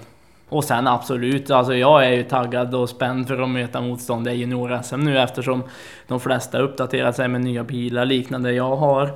Och 0.49 0.65
sen 0.65 0.87
absolut, 0.87 1.51
alltså 1.51 1.75
jag 1.75 2.07
är 2.07 2.11
ju 2.11 2.23
taggad 2.23 2.75
och 2.75 2.89
spänd 2.89 3.29
för 3.29 3.43
att 3.43 3.49
möta 3.49 3.81
motstånd 3.81 4.29
i 4.29 4.31
junior-SM 4.31 4.97
nu 4.97 5.19
eftersom 5.19 5.63
de 6.09 6.21
flesta 6.21 6.59
uppdaterar 6.59 7.13
sig 7.13 7.29
med 7.29 7.41
nya 7.41 7.65
bilar 7.65 8.05
liknande 8.05 8.53
jag 8.53 8.77
har. 8.77 9.11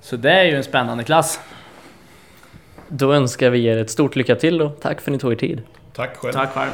Så 0.00 0.16
det 0.16 0.30
är 0.32 0.44
ju 0.44 0.56
en 0.56 0.64
spännande 0.64 1.04
klass. 1.04 1.40
Då 2.88 3.12
önskar 3.12 3.50
vi 3.50 3.64
er 3.64 3.76
ett 3.76 3.90
stort 3.90 4.16
lycka 4.16 4.36
till 4.36 4.62
och 4.62 4.80
tack 4.80 5.00
för 5.00 5.10
att 5.10 5.12
ni 5.12 5.18
tog 5.18 5.32
er 5.32 5.36
tid. 5.36 5.62
Tack 5.92 6.16
själv. 6.16 6.32
Tack 6.32 6.50
själv. 6.50 6.70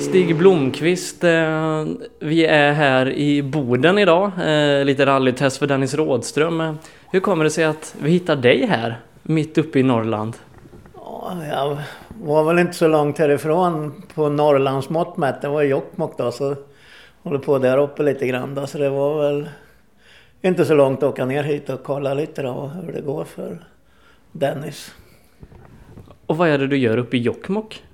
Stig 0.00 0.36
Blomqvist, 0.36 1.24
eh, 1.24 1.84
vi 2.20 2.46
är 2.46 2.72
här 2.72 3.12
i 3.12 3.42
Boden 3.42 3.98
idag. 3.98 4.30
Eh, 4.46 4.84
lite 4.84 5.06
rallytest 5.06 5.58
för 5.58 5.66
Dennis 5.66 5.94
Rådström. 5.94 6.78
Hur 7.12 7.20
kommer 7.20 7.44
det 7.44 7.50
sig 7.50 7.64
att 7.64 7.94
vi 8.02 8.10
hittar 8.10 8.36
dig 8.36 8.66
här, 8.66 9.00
mitt 9.22 9.58
uppe 9.58 9.78
i 9.78 9.82
Norrland? 9.82 10.36
Ja, 10.94 11.36
jag 11.50 11.78
var 12.22 12.44
väl 12.44 12.58
inte 12.58 12.72
så 12.72 12.88
långt 12.88 13.18
härifrån 13.18 14.02
på 14.14 14.28
Norrlandsmått 14.28 15.16
mätt. 15.16 15.42
Det 15.42 15.48
var 15.48 15.62
Jokkmokk 15.62 16.18
då, 16.18 16.32
så 16.32 16.56
håller 17.22 17.38
på 17.38 17.58
där 17.58 17.78
uppe 17.78 18.02
lite 18.02 18.26
grann 18.26 18.54
då. 18.54 18.66
Så 18.66 18.78
det 18.78 18.90
var 18.90 19.22
väl 19.22 19.48
inte 20.42 20.64
så 20.64 20.74
långt 20.74 21.02
att 21.02 21.08
åka 21.08 21.24
ner 21.24 21.42
hit 21.42 21.70
och 21.70 21.82
kolla 21.82 22.14
lite 22.14 22.42
då 22.42 22.66
hur 22.66 22.92
det 22.92 23.00
går 23.00 23.24
för 23.24 23.58
Dennis. 24.32 24.94
Och 26.26 26.36
vad 26.36 26.48
är 26.48 26.58
det 26.58 26.66
du 26.66 26.76
gör 26.76 26.96
uppe 26.96 27.16
i 27.16 27.20
Jokkmokk? 27.20 27.84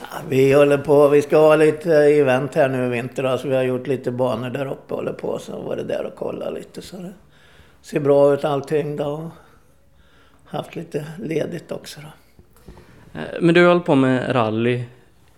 Ja, 0.00 0.06
vi 0.28 0.52
håller 0.52 0.78
på, 0.78 1.08
vi 1.08 1.22
ska 1.22 1.36
ha 1.36 1.56
lite 1.56 1.94
event 1.94 2.54
här 2.54 2.68
nu 2.68 2.86
i 2.86 2.88
vinter 2.88 3.22
då, 3.22 3.38
så 3.38 3.48
vi 3.48 3.54
har 3.54 3.62
gjort 3.62 3.86
lite 3.86 4.10
banor 4.10 4.50
där 4.50 4.66
uppe 4.66 4.94
och 4.94 4.96
håller 4.96 5.12
på. 5.12 5.38
Så 5.38 5.60
var 5.60 5.76
det 5.76 5.84
där 5.84 6.06
och 6.06 6.16
kolla 6.16 6.50
lite 6.50 6.82
så 6.82 6.96
det 6.96 7.12
ser 7.82 8.00
bra 8.00 8.34
ut 8.34 8.44
allting 8.44 8.96
då. 8.96 9.30
Haft 10.44 10.76
lite 10.76 11.06
ledigt 11.18 11.72
också 11.72 12.00
då. 12.00 12.08
Eh, 13.20 13.26
Men 13.40 13.54
du 13.54 13.60
har 13.60 13.68
hållit 13.68 13.84
på 13.84 13.94
med 13.94 14.34
rally 14.34 14.84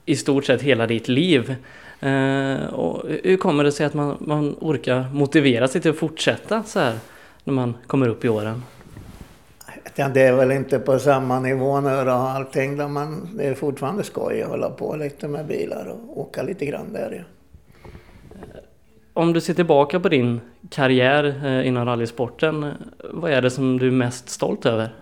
i 0.06 0.16
stort 0.16 0.44
sett 0.44 0.62
hela 0.62 0.86
ditt 0.86 1.08
liv. 1.08 1.54
Eh, 2.00 2.64
och 2.74 3.02
hur 3.24 3.36
kommer 3.36 3.64
det 3.64 3.72
sig 3.72 3.86
att 3.86 3.94
man, 3.94 4.16
man 4.20 4.56
orkar 4.60 5.04
motivera 5.12 5.68
sig 5.68 5.80
till 5.80 5.90
att 5.90 5.96
fortsätta 5.96 6.62
så 6.62 6.80
här 6.80 6.98
när 7.44 7.54
man 7.54 7.74
kommer 7.86 8.08
upp 8.08 8.24
i 8.24 8.28
åren? 8.28 8.62
Det 9.94 10.22
är 10.22 10.32
väl 10.32 10.52
inte 10.52 10.78
på 10.78 10.98
samma 10.98 11.40
nivå 11.40 11.80
nu 11.80 12.04
då 12.04 12.10
allting. 12.10 12.76
Då 12.76 12.88
man, 12.88 13.28
det 13.36 13.44
är 13.44 13.54
fortfarande 13.54 14.04
skoj 14.04 14.42
att 14.42 14.48
hålla 14.48 14.70
på 14.70 14.96
lite 14.96 15.28
med 15.28 15.46
bilar 15.46 15.86
och 15.86 16.20
åka 16.20 16.42
lite 16.42 16.66
grann 16.66 16.92
där 16.92 17.10
ju. 17.10 17.24
Om 19.16 19.32
du 19.32 19.40
ser 19.40 19.54
tillbaka 19.54 20.00
på 20.00 20.08
din 20.08 20.40
karriär 20.70 21.40
eh, 21.44 21.66
inom 21.66 21.84
rallysporten, 21.84 22.62
eh, 22.62 22.70
vad 23.12 23.30
är 23.30 23.42
det 23.42 23.50
som 23.50 23.78
du 23.78 23.86
är 23.86 23.90
mest 23.90 24.28
stolt 24.28 24.66
över? 24.66 24.94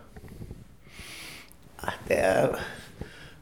Det 2.06 2.14
är, 2.14 2.56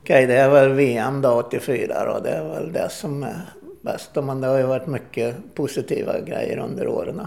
okej, 0.03 0.27
det 0.27 0.37
är 0.37 0.51
väl 0.51 0.73
VM 0.73 1.23
då 1.23 1.33
84 1.33 2.05
då. 2.05 2.21
Det 2.21 2.31
är 2.31 2.49
väl 2.49 2.73
det 2.73 2.89
som 2.91 3.23
är 3.23 3.41
bäst. 3.83 4.11
Men 4.15 4.41
det 4.41 4.47
har 4.47 4.59
ju 4.59 4.67
varit 4.67 4.87
mycket 4.87 5.55
positiva 5.55 6.21
grejer 6.21 6.59
under 6.59 6.89
åren. 6.89 7.21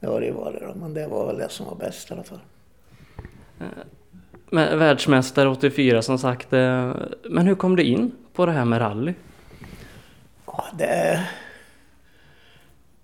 Det 0.00 0.06
har 0.06 0.20
det 0.20 0.26
ju 0.26 0.32
varit 0.32 0.60
då. 0.60 0.74
Men 0.74 0.94
det 0.94 1.06
var 1.06 1.26
väl 1.26 1.38
det 1.38 1.48
som 1.48 1.66
var 1.66 1.74
bäst 1.74 2.10
i 2.10 2.14
alla 2.14 2.22
fall. 2.22 2.40
Men 4.50 4.78
Världsmästare 4.78 5.48
84 5.48 6.02
som 6.02 6.18
sagt, 6.18 6.52
eh, 6.52 6.94
men 7.30 7.46
hur 7.46 7.54
kom 7.54 7.76
du 7.76 7.82
in 7.82 8.12
på 8.32 8.46
det 8.46 8.52
här 8.52 8.64
med 8.64 8.80
rally? 8.80 9.14
Ja, 10.46 10.64
det 10.78 11.26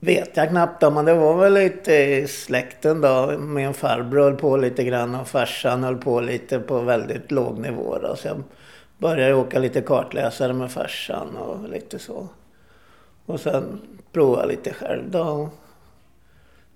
vet 0.00 0.36
jag 0.36 0.48
knappt 0.48 0.82
om, 0.82 0.94
men 0.94 1.04
det 1.04 1.14
var 1.14 1.36
väl 1.36 1.54
lite 1.54 1.92
i 1.92 2.28
släkten 2.28 3.00
då. 3.00 3.38
Min 3.38 3.74
farbror 3.74 4.22
höll 4.22 4.36
på 4.36 4.56
lite 4.56 4.84
grann 4.84 5.14
och 5.14 5.28
farsan 5.28 5.84
höll 5.84 5.96
på 5.96 6.20
lite 6.20 6.58
på 6.58 6.80
väldigt 6.80 7.30
låg 7.30 7.58
nivå 7.58 7.98
då. 8.02 8.16
Så 8.16 8.28
jag 8.28 8.42
började 8.98 9.34
åka 9.34 9.58
lite 9.58 9.80
kartläsare 9.80 10.52
med 10.52 10.72
farsan 10.72 11.36
och 11.36 11.68
lite 11.68 11.98
så. 11.98 12.28
Och 13.26 13.40
sen 13.40 13.80
prova 14.12 14.44
lite 14.44 14.72
själv 14.72 15.10
då. 15.10 15.50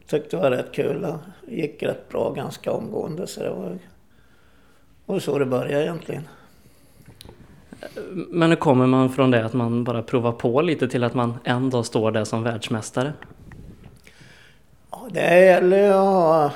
Tyckte 0.06 0.36
det 0.36 0.42
var 0.42 0.50
rätt 0.50 0.72
kul 0.72 1.04
och 1.04 1.18
gick 1.48 1.82
rätt 1.82 2.08
bra 2.08 2.32
ganska 2.32 2.72
omgående. 2.72 3.26
Så 3.26 3.42
det 3.42 3.50
var 3.50 3.78
och 5.06 5.22
så 5.22 5.38
det 5.38 5.46
började 5.46 5.84
egentligen. 5.84 6.28
Men 8.30 8.50
hur 8.50 8.56
kommer 8.56 8.86
man 8.86 9.10
från 9.10 9.30
det 9.30 9.44
att 9.44 9.52
man 9.52 9.84
bara 9.84 10.02
provar 10.02 10.32
på 10.32 10.62
lite 10.62 10.88
till 10.88 11.04
att 11.04 11.14
man 11.14 11.38
en 11.44 11.70
dag 11.70 11.86
står 11.86 12.10
där 12.10 12.24
som 12.24 12.42
världsmästare? 12.42 13.12
Ja, 14.90 15.08
det 15.10 15.44
gäller 15.44 15.78
ju 15.78 15.92
att 15.92 15.94
ha 15.94 16.52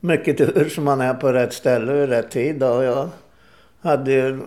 mycket 0.00 0.38
tur 0.38 0.68
så 0.68 0.80
man 0.80 1.00
är 1.00 1.14
på 1.14 1.32
rätt 1.32 1.52
ställe 1.52 1.92
vid 1.92 2.08
rätt 2.08 2.30
tid. 2.30 2.56
Då. 2.56 2.82
Jag 2.82 3.08
hade 3.80 4.12
ju, 4.12 4.40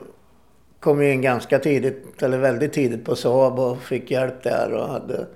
kom 0.80 1.04
ju 1.04 1.14
in 1.14 1.22
ganska 1.22 1.60
tidigt, 1.60 2.24
eller 2.24 2.38
väldigt 2.38 2.74
tidigt 2.74 3.06
på 3.06 3.16
Saab 3.16 3.60
och 3.60 3.82
fick 3.82 4.12
hjälp 4.12 4.44
där 4.44 4.74
och 4.74 4.88
hade 4.88 5.28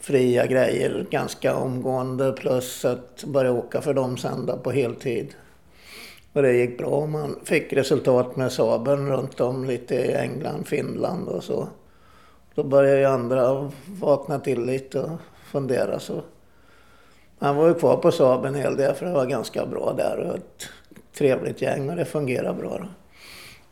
fria 0.00 0.46
grejer 0.46 1.06
ganska 1.10 1.56
omgående 1.56 2.32
plus 2.32 2.84
att 2.84 3.24
börja 3.24 3.52
åka 3.52 3.80
för 3.80 3.94
dem 3.94 4.16
sen 4.16 4.46
då 4.46 4.56
på 4.56 4.70
heltid. 4.70 5.34
Och 6.34 6.42
det 6.42 6.52
gick 6.52 6.78
bra. 6.78 7.06
Man 7.06 7.36
fick 7.44 7.72
resultat 7.72 8.36
med 8.36 8.52
Saaben 8.52 9.08
runt 9.08 9.40
om 9.40 9.64
lite 9.64 9.94
i 9.94 10.14
England, 10.14 10.66
Finland 10.66 11.28
och 11.28 11.44
så. 11.44 11.68
Då 12.54 12.62
började 12.62 12.98
ju 12.98 13.04
andra 13.04 13.70
vakna 13.86 14.38
till 14.38 14.64
lite 14.64 15.00
och 15.00 15.18
fundera 15.44 15.98
så. 15.98 16.22
Han 17.38 17.56
var 17.56 17.68
ju 17.68 17.74
kvar 17.74 17.96
på 17.96 18.12
Saab 18.12 18.44
en 18.44 18.54
hel 18.54 18.76
del 18.76 18.94
för 18.94 19.06
det 19.06 19.12
var 19.12 19.26
ganska 19.26 19.66
bra 19.66 19.94
där 19.96 20.18
och 20.18 20.34
ett 20.34 20.68
trevligt 21.18 21.62
gäng 21.62 21.90
och 21.90 21.96
det 21.96 22.04
fungerade 22.04 22.58
bra. 22.58 22.78
Då. 22.78 22.88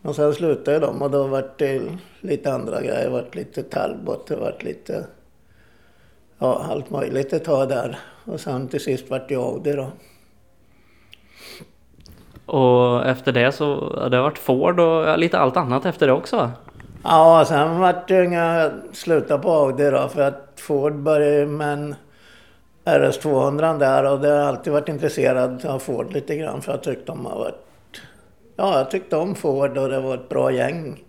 Och 0.09 0.16
sen 0.16 0.35
slutade 0.35 0.79
de 0.79 1.03
och 1.03 1.11
då 1.11 1.27
vart 1.27 1.59
det 1.59 1.83
lite 2.20 2.53
andra 2.53 2.81
grejer. 2.81 3.05
Det 3.05 3.11
vart 3.11 3.35
lite 3.35 3.62
Talbot, 3.62 4.27
det 4.27 4.37
vart 4.37 4.62
lite 4.62 5.07
ja, 6.38 6.66
allt 6.70 6.90
möjligt 6.90 7.33
ett 7.33 7.44
tag 7.44 7.68
där. 7.68 7.98
Och 8.25 8.40
sen 8.40 8.68
till 8.68 8.81
sist 8.81 9.11
vart 9.11 9.29
det 9.29 9.35
Audi 9.35 9.72
då. 9.72 9.90
Och 12.53 13.07
efter 13.07 13.33
det 13.33 13.53
så 13.53 13.93
har 14.01 14.11
det 14.11 14.21
varit 14.21 14.38
Ford 14.38 14.81
och 14.81 15.19
lite 15.19 15.38
allt 15.38 15.57
annat 15.57 15.87
efter 15.87 16.07
det 16.07 16.12
också 16.12 16.37
va? 16.37 16.51
Ja, 17.05 17.45
sen 17.49 17.81
vart 17.81 18.09
det 18.09 18.25
inga 18.25 18.71
sluta 18.93 19.38
på 19.38 19.51
Audi 19.51 19.91
då 19.91 20.09
för 20.09 20.21
att 20.23 20.53
Ford 20.57 20.95
började 20.95 21.47
med 21.47 21.73
en 21.73 21.95
RS200 22.85 23.79
där 23.79 24.05
och 24.12 24.21
det 24.21 24.29
har 24.29 24.38
alltid 24.38 24.73
varit 24.73 24.88
intresserad 24.88 25.65
av 25.67 25.79
Ford 25.79 26.12
lite 26.12 26.37
grann 26.37 26.62
för 26.62 26.73
jag 26.73 26.83
tyckte 26.83 27.12
de 27.12 27.27
har 27.27 27.38
varit... 27.38 28.01
Ja, 28.57 28.79
jag 28.79 28.91
tyckte 28.91 29.17
om 29.17 29.35
Ford 29.35 29.79
och 29.79 29.88
det 29.88 30.01
var 30.01 30.15
ett 30.15 30.29
bra 30.29 30.53
gäng. 30.53 31.05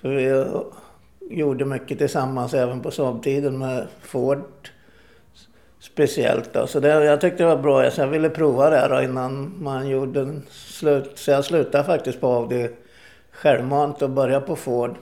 För 0.00 0.08
vi 0.08 0.28
eh, 0.28 0.46
gjorde 1.30 1.64
mycket 1.64 1.98
tillsammans 1.98 2.54
även 2.54 2.80
på 2.80 2.90
Saab-tiden 2.90 3.58
med 3.58 3.86
Ford 4.02 4.68
speciellt. 5.80 6.52
Då. 6.52 6.66
Så 6.66 6.80
det, 6.80 6.88
jag 6.88 7.20
tyckte 7.20 7.42
det 7.42 7.48
var 7.48 7.62
bra, 7.62 7.90
så 7.90 8.00
jag 8.00 8.08
ville 8.08 8.30
prova 8.30 8.70
det 8.70 8.88
då 8.88 9.02
innan 9.02 9.54
man 9.62 9.88
gjorde 9.88 10.20
en 10.20 10.42
slut. 10.50 11.12
Så 11.14 11.30
jag 11.30 11.44
slutade 11.44 11.84
faktiskt 11.84 12.20
på 12.20 12.26
Audi 12.26 12.68
självmant 13.32 14.02
och 14.02 14.10
började 14.10 14.46
på 14.46 14.56
Ford. 14.56 14.96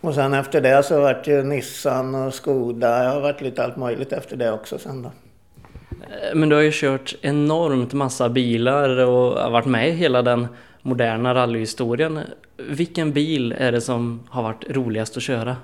Och 0.00 0.14
sen 0.14 0.34
efter 0.34 0.60
det 0.60 0.82
så 0.82 1.00
vart 1.00 1.26
ju 1.26 1.42
Nissan 1.42 2.14
och 2.14 2.34
Skoda. 2.34 3.04
Jag 3.04 3.10
har 3.10 3.20
varit 3.20 3.40
lite 3.40 3.64
allt 3.64 3.76
möjligt 3.76 4.12
efter 4.12 4.36
det 4.36 4.52
också 4.52 4.78
sen 4.78 5.02
då. 5.02 5.10
Eh, 5.90 6.34
men 6.34 6.48
du 6.48 6.56
har 6.56 6.62
ju 6.62 6.70
kört 6.72 7.14
enormt 7.20 7.92
massa 7.92 8.28
bilar 8.28 8.98
och 8.98 9.40
har 9.40 9.50
varit 9.50 9.66
med 9.66 9.88
i 9.88 9.92
hela 9.92 10.22
den 10.22 10.46
moderna 10.82 11.34
rallyhistorien. 11.34 12.20
Vilken 12.56 13.12
bil 13.12 13.54
är 13.58 13.72
det 13.72 13.80
som 13.80 14.20
har 14.28 14.42
varit 14.42 14.64
roligast 14.70 15.16
att 15.16 15.22
köra? 15.22 15.56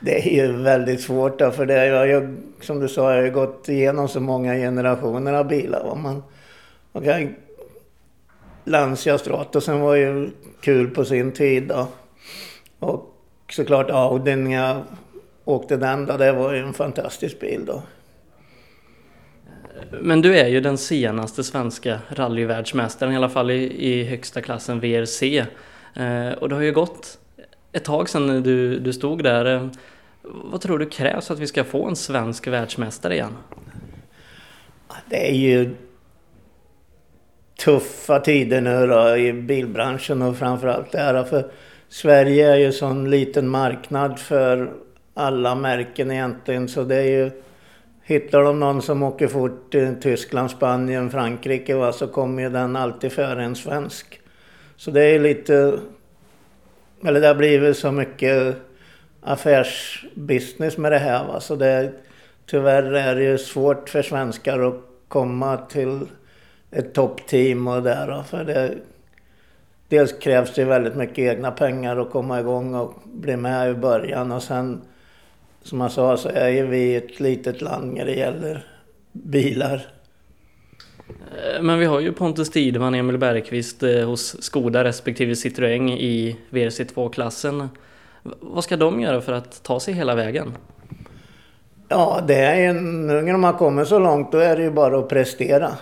Det 0.00 0.28
är 0.28 0.46
ju 0.46 0.52
väldigt 0.52 1.00
svårt 1.00 1.38
då, 1.38 1.50
för 1.50 1.66
det 1.66 1.74
är 1.74 2.04
ju, 2.04 2.36
som 2.60 2.80
du 2.80 2.88
sa, 2.88 3.10
jag 3.10 3.18
har 3.18 3.24
ju 3.24 3.30
gått 3.30 3.68
igenom 3.68 4.08
så 4.08 4.20
många 4.20 4.54
generationer 4.54 5.32
av 5.32 5.48
bilar. 5.48 5.84
Va? 5.84 5.94
Man, 5.94 6.22
okay, 6.92 7.28
Lancia 8.64 9.18
Stratosen 9.18 9.80
var 9.80 9.94
ju 9.94 10.30
kul 10.60 10.90
på 10.90 11.04
sin 11.04 11.32
tid 11.32 11.68
då. 11.68 11.88
Och 12.78 13.14
såklart 13.50 13.90
Audi 13.90 14.36
när 14.36 14.54
jag 14.54 14.82
åkte 15.44 15.76
den 15.76 16.06
då, 16.06 16.16
det 16.16 16.32
var 16.32 16.52
ju 16.52 16.58
en 16.58 16.72
fantastisk 16.72 17.40
bil 17.40 17.64
då. 17.66 17.82
Men 20.00 20.22
du 20.22 20.38
är 20.38 20.48
ju 20.48 20.60
den 20.60 20.78
senaste 20.78 21.44
svenska 21.44 21.98
rallyvärldsmästaren, 22.08 23.12
i 23.12 23.16
alla 23.16 23.28
fall 23.28 23.50
i, 23.50 23.90
i 23.90 24.04
högsta 24.04 24.42
klassen 24.42 24.80
VRC. 24.80 25.38
Eh, 25.94 26.32
och 26.32 26.48
det 26.48 26.54
har 26.54 26.62
ju 26.62 26.72
gått 26.72 27.18
ett 27.76 27.84
tag 27.84 28.08
sedan 28.08 28.42
du, 28.42 28.78
du 28.78 28.92
stod 28.92 29.22
där. 29.22 29.54
Eh, 29.54 29.68
vad 30.22 30.60
tror 30.60 30.78
du 30.78 30.86
krävs 30.86 31.26
för 31.26 31.34
att 31.34 31.40
vi 31.40 31.46
ska 31.46 31.64
få 31.64 31.88
en 31.88 31.96
svensk 31.96 32.46
världsmästare 32.46 33.14
igen? 33.14 33.36
Det 35.10 35.30
är 35.30 35.34
ju 35.34 35.74
tuffa 37.64 38.20
tider 38.20 38.60
nu 38.60 38.86
då 38.86 39.16
i 39.16 39.32
bilbranschen 39.32 40.22
och 40.22 40.36
framförallt 40.36 40.92
det 40.92 40.98
här. 40.98 41.24
För 41.24 41.50
Sverige 41.88 42.52
är 42.52 42.56
ju 42.56 42.72
sån 42.72 43.10
liten 43.10 43.48
marknad 43.48 44.18
för 44.18 44.72
alla 45.14 45.54
märken 45.54 46.10
egentligen 46.10 46.68
så 46.68 46.84
det 46.84 46.96
är 46.96 47.24
ju 47.24 47.30
Hittar 48.08 48.42
de 48.42 48.60
någon 48.60 48.82
som 48.82 49.02
åker 49.02 49.28
fort 49.28 49.74
i 49.74 49.94
Tyskland, 50.00 50.50
Spanien, 50.50 51.10
Frankrike 51.10 51.74
va, 51.74 51.92
så 51.92 52.06
kommer 52.06 52.42
ju 52.42 52.50
den 52.50 52.76
alltid 52.76 53.12
före 53.12 53.44
en 53.44 53.56
svensk. 53.56 54.20
Så 54.76 54.90
det 54.90 55.04
är 55.04 55.18
lite... 55.18 55.78
Eller 57.04 57.20
det 57.20 57.26
har 57.26 57.34
blivit 57.34 57.76
så 57.76 57.92
mycket 57.92 58.56
affärsbusiness 59.20 60.78
med 60.78 60.92
det 60.92 60.98
här 60.98 61.26
va. 61.26 61.40
Så 61.40 61.56
det, 61.56 61.92
tyvärr 62.46 62.92
är 62.92 63.14
det 63.14 63.22
ju 63.22 63.38
svårt 63.38 63.88
för 63.88 64.02
svenskar 64.02 64.60
att 64.60 64.80
komma 65.08 65.56
till 65.56 66.00
ett 66.70 66.94
toppteam 66.94 67.66
och 67.66 67.82
där 67.82 68.22
För 68.22 68.44
det, 68.44 68.74
dels 69.88 70.12
krävs 70.12 70.54
det 70.54 70.64
väldigt 70.64 70.96
mycket 70.96 71.18
egna 71.18 71.50
pengar 71.50 71.96
att 71.96 72.10
komma 72.10 72.40
igång 72.40 72.74
och 72.74 72.94
bli 73.04 73.36
med 73.36 73.70
i 73.70 73.74
början 73.74 74.32
och 74.32 74.42
sen 74.42 74.80
som 75.62 75.80
jag 75.80 75.92
sa 75.92 76.16
så 76.16 76.28
är 76.28 76.48
ju 76.48 76.66
vi 76.66 76.96
ett 76.96 77.20
litet 77.20 77.60
land 77.60 77.94
när 77.94 78.04
det 78.04 78.14
gäller 78.14 78.66
bilar. 79.12 79.86
Eh, 81.08 81.62
men 81.62 81.78
vi 81.78 81.84
har 81.84 82.00
ju 82.00 82.12
Pontus 82.12 82.50
Tideman 82.50 82.94
och 82.94 82.98
Emil 82.98 83.18
Bergqvist 83.18 83.82
eh, 83.82 84.06
hos 84.06 84.42
Skoda 84.42 84.84
respektive 84.84 85.32
Citroën 85.32 85.90
i 85.90 86.36
WRC2-klassen. 86.50 87.68
Vad 88.40 88.64
ska 88.64 88.76
de 88.76 89.00
göra 89.00 89.20
för 89.20 89.32
att 89.32 89.62
ta 89.62 89.80
sig 89.80 89.94
hela 89.94 90.14
vägen? 90.14 90.54
Ja, 91.88 92.20
det 92.26 92.34
är 92.34 92.56
ju, 92.56 92.72
nu 92.72 93.22
när 93.22 93.32
de 93.32 93.44
har 93.44 93.52
kommit 93.52 93.88
så 93.88 93.98
långt 93.98 94.32
då 94.32 94.38
är 94.38 94.56
det 94.56 94.62
ju 94.62 94.70
bara 94.70 94.98
att 94.98 95.08
prestera. 95.08 95.72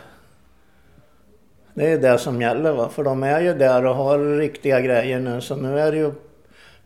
Det 1.75 1.87
är 1.87 1.99
det 1.99 2.19
som 2.19 2.43
gäller 2.43 2.73
va, 2.73 2.89
för 2.89 3.05
de 3.05 3.23
är 3.23 3.41
ju 3.41 3.55
där 3.55 3.87
och 3.87 3.95
har 3.95 4.39
riktiga 4.39 4.81
grejer 4.81 5.21
nu 5.21 5.41
så 5.41 5.57
nu 5.57 5.81
är 5.81 5.93
det 5.93 5.99
ju 5.99 6.07
att 6.07 6.15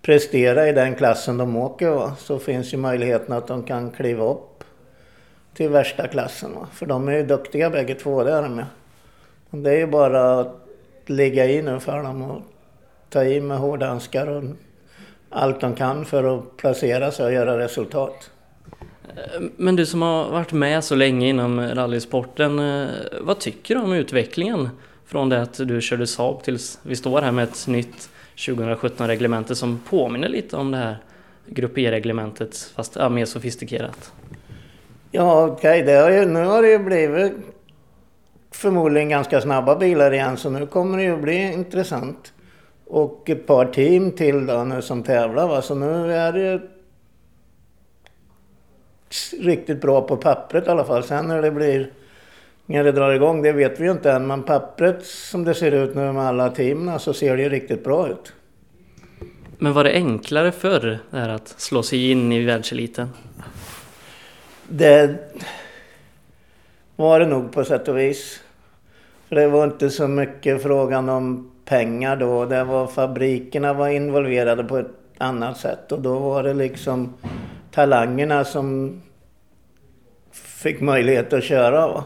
prestera 0.02 0.68
i 0.68 0.72
den 0.72 0.94
klassen 0.94 1.36
de 1.36 1.56
åker 1.56 1.90
va, 1.90 2.12
så 2.18 2.38
finns 2.38 2.74
ju 2.74 2.76
möjligheten 2.76 3.34
att 3.34 3.46
de 3.46 3.62
kan 3.62 3.90
kliva 3.90 4.24
upp 4.24 4.57
till 5.54 5.68
värsta 5.68 6.08
klassen. 6.08 6.54
Va? 6.54 6.66
För 6.72 6.86
de 6.86 7.08
är 7.08 7.12
ju 7.12 7.22
duktiga 7.22 7.70
bägge 7.70 7.94
två, 7.94 8.24
det 8.24 8.32
är 8.32 8.42
de 8.42 8.58
ju. 8.58 8.64
Det 9.62 9.70
är 9.70 9.76
ju 9.76 9.86
bara 9.86 10.40
att 10.40 10.68
ligga 11.06 11.46
i 11.46 11.62
nu 11.62 11.80
för 11.80 12.02
dem 12.02 12.22
och 12.22 12.42
ta 13.10 13.24
i 13.24 13.40
med 13.40 13.58
hårdhandskar 13.58 14.26
och 14.26 14.44
allt 15.30 15.60
de 15.60 15.74
kan 15.74 16.04
för 16.04 16.38
att 16.38 16.56
placera 16.56 17.10
sig 17.10 17.26
och 17.26 17.32
göra 17.32 17.58
resultat. 17.58 18.30
Eh, 19.16 19.42
men 19.56 19.76
du 19.76 19.86
som 19.86 20.02
har 20.02 20.30
varit 20.30 20.52
med 20.52 20.84
så 20.84 20.94
länge 20.94 21.28
inom 21.28 21.60
rallysporten, 21.60 22.58
eh, 22.58 22.88
vad 23.20 23.38
tycker 23.38 23.74
du 23.74 23.80
om 23.80 23.92
utvecklingen 23.92 24.68
från 25.06 25.28
det 25.28 25.42
att 25.42 25.68
du 25.68 25.80
körde 25.80 26.06
Saab 26.06 26.42
tills 26.42 26.78
vi 26.82 26.96
står 26.96 27.20
här 27.20 27.32
med 27.32 27.44
ett 27.44 27.66
nytt 27.66 28.10
2017-reglemente 28.36 29.54
som 29.54 29.80
påminner 29.88 30.28
lite 30.28 30.56
om 30.56 30.70
det 30.70 30.78
här 30.78 30.98
Grupp 31.46 31.78
E-reglementet 31.78 32.72
fast 32.74 32.96
ja, 32.96 33.08
mer 33.08 33.24
sofistikerat? 33.24 34.12
Ja 35.10 35.46
okej, 35.46 35.82
okay. 35.82 36.26
nu 36.26 36.44
har 36.44 36.62
det 36.62 36.70
ju 36.70 36.78
blivit 36.78 37.32
förmodligen 38.50 39.08
ganska 39.08 39.40
snabba 39.40 39.76
bilar 39.76 40.14
igen 40.14 40.36
så 40.36 40.50
nu 40.50 40.66
kommer 40.66 40.98
det 40.98 41.04
ju 41.04 41.16
bli 41.16 41.52
intressant. 41.52 42.32
Och 42.86 43.30
ett 43.30 43.46
par 43.46 43.64
team 43.64 44.12
till 44.12 44.46
då 44.46 44.64
nu 44.64 44.82
som 44.82 45.02
tävlar 45.02 45.48
va, 45.48 45.62
så 45.62 45.74
nu 45.74 46.12
är 46.12 46.32
det 46.32 46.40
ju 46.40 46.60
riktigt 49.40 49.80
bra 49.80 50.02
på 50.02 50.16
pappret 50.16 50.66
i 50.66 50.70
alla 50.70 50.84
fall. 50.84 51.02
Sen 51.02 51.28
när 51.28 51.42
det 51.42 51.50
blir, 51.50 51.92
när 52.66 52.84
det 52.84 52.92
drar 52.92 53.12
igång, 53.12 53.42
det 53.42 53.52
vet 53.52 53.80
vi 53.80 53.84
ju 53.84 53.90
inte 53.90 54.12
än. 54.12 54.26
Men 54.26 54.42
pappret 54.42 55.06
som 55.06 55.44
det 55.44 55.54
ser 55.54 55.72
ut 55.72 55.94
nu 55.94 56.12
med 56.12 56.22
alla 56.22 56.50
teamen 56.50 56.98
så 56.98 57.12
ser 57.12 57.36
det 57.36 57.42
ju 57.42 57.48
riktigt 57.48 57.84
bra 57.84 58.08
ut. 58.08 58.32
Men 59.58 59.72
var 59.72 59.84
det 59.84 59.92
enklare 59.92 60.52
förr, 60.52 60.98
det 61.10 61.18
här 61.18 61.28
att 61.28 61.48
slå 61.48 61.82
sig 61.82 62.10
in 62.10 62.32
i 62.32 62.44
världseliten? 62.44 63.08
Det 64.70 65.18
var 66.96 67.20
det 67.20 67.26
nog 67.26 67.52
på 67.52 67.64
sätt 67.64 67.88
och 67.88 67.98
vis. 67.98 68.40
För 69.28 69.36
det 69.36 69.48
var 69.48 69.64
inte 69.64 69.90
så 69.90 70.08
mycket 70.08 70.62
frågan 70.62 71.08
om 71.08 71.50
pengar 71.64 72.16
då. 72.16 72.44
Det 72.44 72.64
var 72.64 72.86
fabrikerna 72.86 73.72
var 73.72 73.88
involverade 73.88 74.64
på 74.64 74.78
ett 74.78 74.90
annat 75.18 75.56
sätt 75.56 75.92
och 75.92 76.00
då 76.00 76.18
var 76.18 76.42
det 76.42 76.54
liksom 76.54 77.14
talangerna 77.70 78.44
som 78.44 79.00
fick 80.32 80.80
möjlighet 80.80 81.32
att 81.32 81.44
köra. 81.44 81.88
Va? 81.88 82.04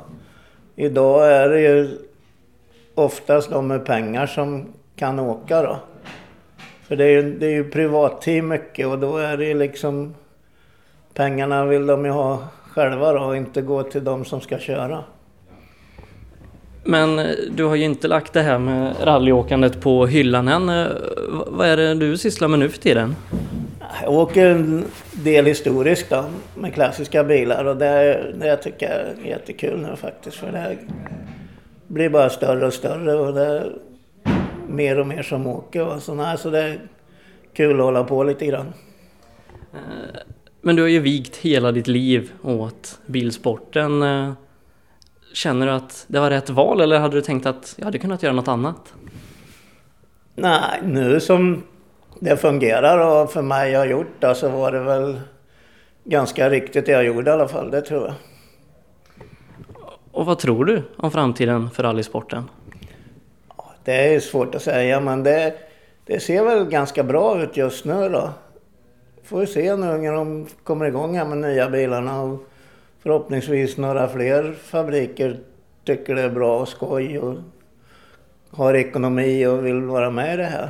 Idag 0.76 1.32
är 1.32 1.48
det 1.48 1.60
ju 1.60 1.98
oftast 2.94 3.50
de 3.50 3.66
med 3.66 3.86
pengar 3.86 4.26
som 4.26 4.66
kan 4.96 5.18
åka 5.18 5.62
då. 5.62 5.76
För 6.82 6.96
det 6.96 7.04
är 7.04 7.10
ju, 7.10 7.38
det 7.38 7.46
är 7.46 7.50
ju 7.50 7.70
privatteam 7.70 8.48
mycket 8.48 8.86
och 8.86 8.98
då 8.98 9.16
är 9.16 9.36
det 9.36 9.44
ju 9.44 9.54
liksom 9.54 10.14
pengarna 11.14 11.64
vill 11.64 11.86
de 11.86 12.04
ju 12.04 12.10
ha 12.10 12.42
själva 12.68 13.12
då 13.12 13.20
och 13.20 13.36
inte 13.36 13.62
gå 13.62 13.82
till 13.82 14.04
de 14.04 14.24
som 14.24 14.40
ska 14.40 14.58
köra. 14.58 15.04
Men 16.84 17.18
eh, 17.18 17.26
du 17.50 17.64
har 17.64 17.74
ju 17.74 17.84
inte 17.84 18.08
lagt 18.08 18.32
det 18.32 18.42
här 18.42 18.58
med 18.58 18.94
rallyåkandet 19.02 19.80
på 19.80 20.06
hyllan 20.06 20.48
än. 20.48 20.68
Eh, 20.68 20.86
vad 21.46 21.66
är 21.66 21.76
det 21.76 21.94
du 21.94 22.16
sysslar 22.16 22.48
med 22.48 22.58
nu 22.58 22.68
för 22.68 22.78
tiden? 22.78 23.16
Jag 24.02 24.12
åker 24.12 24.46
en 24.46 24.84
del 25.12 25.46
historiskt 25.46 26.10
då, 26.10 26.24
med 26.54 26.74
klassiska 26.74 27.24
bilar 27.24 27.64
och 27.64 27.76
det, 27.76 28.24
det 28.40 28.56
tycker 28.56 28.90
jag 28.90 29.26
är 29.26 29.30
jättekul 29.30 29.80
nu 29.80 29.96
faktiskt. 29.96 30.36
För 30.36 30.52
det 30.52 30.76
blir 31.86 32.08
bara 32.08 32.30
större 32.30 32.66
och 32.66 32.72
större 32.72 33.14
och 33.14 33.34
det 33.34 33.46
är 33.46 33.72
mer 34.68 35.00
och 35.00 35.06
mer 35.06 35.22
som 35.22 35.46
åker 35.46 35.86
och 35.86 36.02
sådär. 36.02 36.36
Så 36.36 36.50
det 36.50 36.62
är 36.62 36.78
kul 37.54 37.80
att 37.80 37.84
hålla 37.84 38.04
på 38.04 38.24
lite 38.24 38.46
grann. 38.46 38.72
Eh, 40.62 40.66
men 40.66 40.76
du 40.76 40.82
har 40.82 40.88
ju 40.88 41.00
vigt 41.00 41.36
hela 41.36 41.72
ditt 41.72 41.86
liv 41.86 42.32
åt 42.42 42.98
bilsporten. 43.06 44.04
Känner 45.34 45.66
du 45.66 45.72
att 45.72 46.04
det 46.08 46.20
var 46.20 46.30
rätt 46.30 46.50
val 46.50 46.80
eller 46.80 46.98
hade 46.98 47.16
du 47.16 47.22
tänkt 47.22 47.46
att 47.46 47.74
jag 47.76 47.84
hade 47.84 47.98
kunnat 47.98 48.22
göra 48.22 48.32
något 48.32 48.48
annat? 48.48 48.94
Nej, 50.34 50.80
nu 50.82 51.20
som 51.20 51.62
det 52.20 52.36
fungerar 52.36 53.22
och 53.22 53.32
för 53.32 53.42
mig 53.42 53.72
jag 53.72 53.78
har 53.78 53.86
gjort 53.86 54.20
det 54.20 54.34
så 54.34 54.48
var 54.48 54.72
det 54.72 54.80
väl 54.80 55.20
ganska 56.04 56.50
riktigt 56.50 56.86
det 56.86 56.92
jag 56.92 57.04
gjorde 57.04 57.30
i 57.30 57.34
alla 57.34 57.48
fall, 57.48 57.70
det 57.70 57.80
tror 57.80 58.04
jag. 58.04 58.14
Och 60.12 60.26
vad 60.26 60.38
tror 60.38 60.64
du 60.64 60.82
om 60.96 61.10
framtiden 61.10 61.70
för 61.70 61.82
rallysporten? 61.82 62.50
Det 63.84 64.14
är 64.14 64.20
svårt 64.20 64.54
att 64.54 64.62
säga 64.62 65.00
men 65.00 65.22
det, 65.22 65.54
det 66.06 66.20
ser 66.20 66.44
väl 66.44 66.64
ganska 66.64 67.02
bra 67.02 67.42
ut 67.42 67.56
just 67.56 67.84
nu 67.84 68.08
då. 68.08 68.30
Får 69.24 69.40
vi 69.40 69.46
se 69.46 69.76
nu 69.76 69.86
när 69.86 70.12
de 70.12 70.46
kommer 70.64 70.86
igång 70.86 71.16
här 71.16 71.24
med 71.24 71.38
nya 71.38 71.70
bilarna 71.70 72.22
och 72.22 72.44
förhoppningsvis 73.02 73.76
några 73.76 74.08
fler 74.08 74.54
fabriker 74.62 75.38
tycker 75.84 76.14
det 76.14 76.22
är 76.22 76.30
bra 76.30 76.60
och 76.60 76.68
skoj 76.68 77.18
och 77.18 77.36
har 78.50 78.74
ekonomi 78.74 79.46
och 79.46 79.66
vill 79.66 79.80
vara 79.80 80.10
med 80.10 80.34
i 80.34 80.36
det 80.36 80.44
här. 80.44 80.68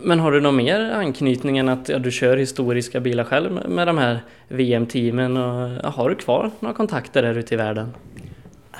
Men 0.00 0.20
har 0.20 0.32
du 0.32 0.40
någon 0.40 0.56
mer 0.56 0.80
anknytning 0.80 1.58
än 1.58 1.68
att 1.68 1.88
ja, 1.88 1.98
du 1.98 2.10
kör 2.10 2.36
historiska 2.36 3.00
bilar 3.00 3.24
själv 3.24 3.68
med, 3.68 3.86
de 3.86 3.98
här 3.98 4.20
VM-teamen? 4.48 5.36
Och, 5.36 5.70
ja, 5.82 5.88
har 5.88 6.08
du 6.08 6.14
kvar 6.14 6.50
några 6.60 6.74
kontakter 6.74 7.22
där 7.22 7.38
ute 7.38 7.54
i 7.54 7.56
världen? 7.56 7.94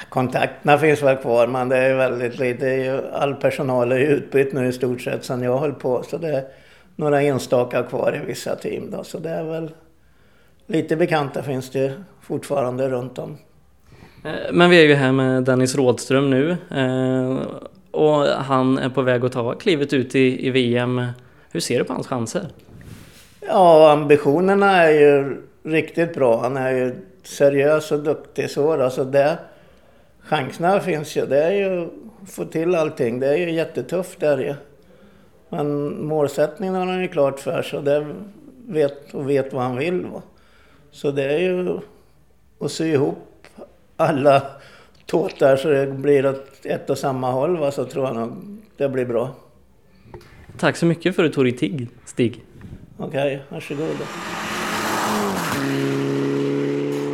Kontakterna 0.09 0.79
finns 0.79 1.03
väl 1.03 1.17
kvar 1.17 1.47
men 1.47 1.69
det 1.69 1.77
är 1.77 1.95
väldigt 1.95 2.39
lite. 2.39 3.01
All 3.13 3.35
personal 3.35 3.93
är 3.93 3.99
utbytt 3.99 4.53
nu 4.53 4.67
i 4.67 4.73
stort 4.73 5.01
sett 5.01 5.25
sedan 5.25 5.43
jag 5.43 5.59
höll 5.59 5.73
på. 5.73 6.03
Så 6.03 6.19
det 6.19 6.45
några 6.97 7.23
enstaka 7.23 7.83
kvar 7.83 8.21
i 8.23 8.27
vissa 8.27 8.57
team 8.57 8.91
då. 8.91 9.05
Så 9.05 9.19
det 9.19 9.31
är 9.31 9.45
väl 9.45 9.71
lite 10.67 10.97
bekanta 10.97 11.43
finns 11.43 11.71
det 11.71 11.93
fortfarande 12.21 12.89
runt 12.89 13.19
om. 13.19 13.39
Eh, 14.25 14.53
men 14.53 14.71
vi 14.71 14.81
är 14.81 14.87
ju 14.87 14.95
här 14.95 15.13
med 15.13 15.45
Dennis 15.45 15.75
Rådström 15.75 16.31
nu. 16.31 16.51
Eh, 16.71 17.39
och 17.91 18.27
han 18.27 18.79
är 18.79 18.89
på 18.89 19.03
väg 19.03 19.25
att 19.25 19.33
ta 19.33 19.55
klivet 19.55 19.93
ut 19.93 20.15
i, 20.15 20.47
i 20.47 20.51
VM. 20.51 21.07
Hur 21.51 21.61
ser 21.61 21.79
du 21.79 21.85
på 21.85 21.93
hans 21.93 22.07
chanser? 22.07 22.49
Ja, 23.41 23.93
ambitionerna 23.93 24.71
är 24.71 24.91
ju 24.91 25.43
riktigt 25.63 26.15
bra. 26.15 26.41
Han 26.41 26.57
är 26.57 26.71
ju 26.71 26.95
seriös 27.23 27.93
och 27.93 28.01
duktig 28.01 28.51
så. 28.51 28.83
Alltså 28.83 29.05
det, 29.05 29.39
chanserna 30.21 30.81
finns 30.81 31.17
ju. 31.17 31.27
Det 31.27 31.45
är 31.45 31.53
ju 31.53 31.83
att 31.83 32.31
få 32.31 32.45
till 32.45 32.75
allting. 32.75 33.21
Det 33.21 33.27
är 33.27 33.37
ju 33.37 33.51
jättetufft 33.51 34.21
det 34.21 34.27
är 34.27 34.39
ju. 34.39 34.55
Men 35.53 36.05
målsättningen 36.07 36.75
har 36.75 36.87
han 36.87 37.03
ju 37.03 37.09
klart 37.09 37.41
för 37.41 37.63
sig. 37.63 37.83
Det 37.83 38.15
vet, 38.67 39.15
och 39.15 39.31
vet 39.31 39.53
vad 39.53 39.63
han 39.63 39.77
vill. 39.77 40.07
Va? 40.07 40.23
Så 40.91 41.11
det 41.11 41.25
är 41.25 41.39
ju 41.39 41.79
att 42.59 42.73
sy 42.73 42.93
ihop 42.93 43.47
alla 43.97 44.43
tåtar 45.07 45.57
så 45.57 45.69
det 45.69 45.87
blir 45.87 46.27
åt 46.27 46.67
ett 46.67 46.91
och 46.91 46.99
samma 46.99 47.31
håll 47.31 47.59
va? 47.59 47.73
så 47.73 47.85
tror 47.85 48.07
jag 48.07 48.17
nog 48.17 48.59
det 48.77 48.89
blir 48.89 49.05
bra. 49.05 49.35
Tack 50.59 50.77
så 50.77 50.87
mycket 50.87 51.17
för 51.17 51.25
att 51.25 51.31
du 51.31 51.35
tog 51.35 51.45
dig 51.45 51.57
tid, 51.57 51.89
Stig. 52.05 52.45
Okej, 52.99 53.37
okay, 53.37 53.39
varsågod. 53.49 53.97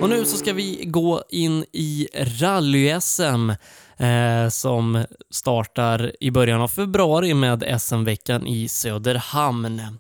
Och 0.03 0.09
nu 0.09 0.25
så 0.25 0.37
ska 0.37 0.53
vi 0.53 0.85
gå 0.85 1.23
in 1.29 1.65
i 1.73 2.09
rally-SM 2.15 3.53
eh, 3.99 4.49
som 4.49 5.05
startar 5.31 6.13
i 6.21 6.31
början 6.31 6.61
av 6.61 6.69
februari 6.69 7.35
med 7.35 7.81
SM-veckan 7.81 8.47
i 8.47 8.69
Söderhamn. 8.69 9.99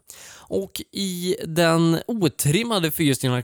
Och 0.49 0.83
i 0.93 1.37
den 1.45 1.99
otrimmade 2.07 2.91
fyrhjulsdrivna 2.91 3.43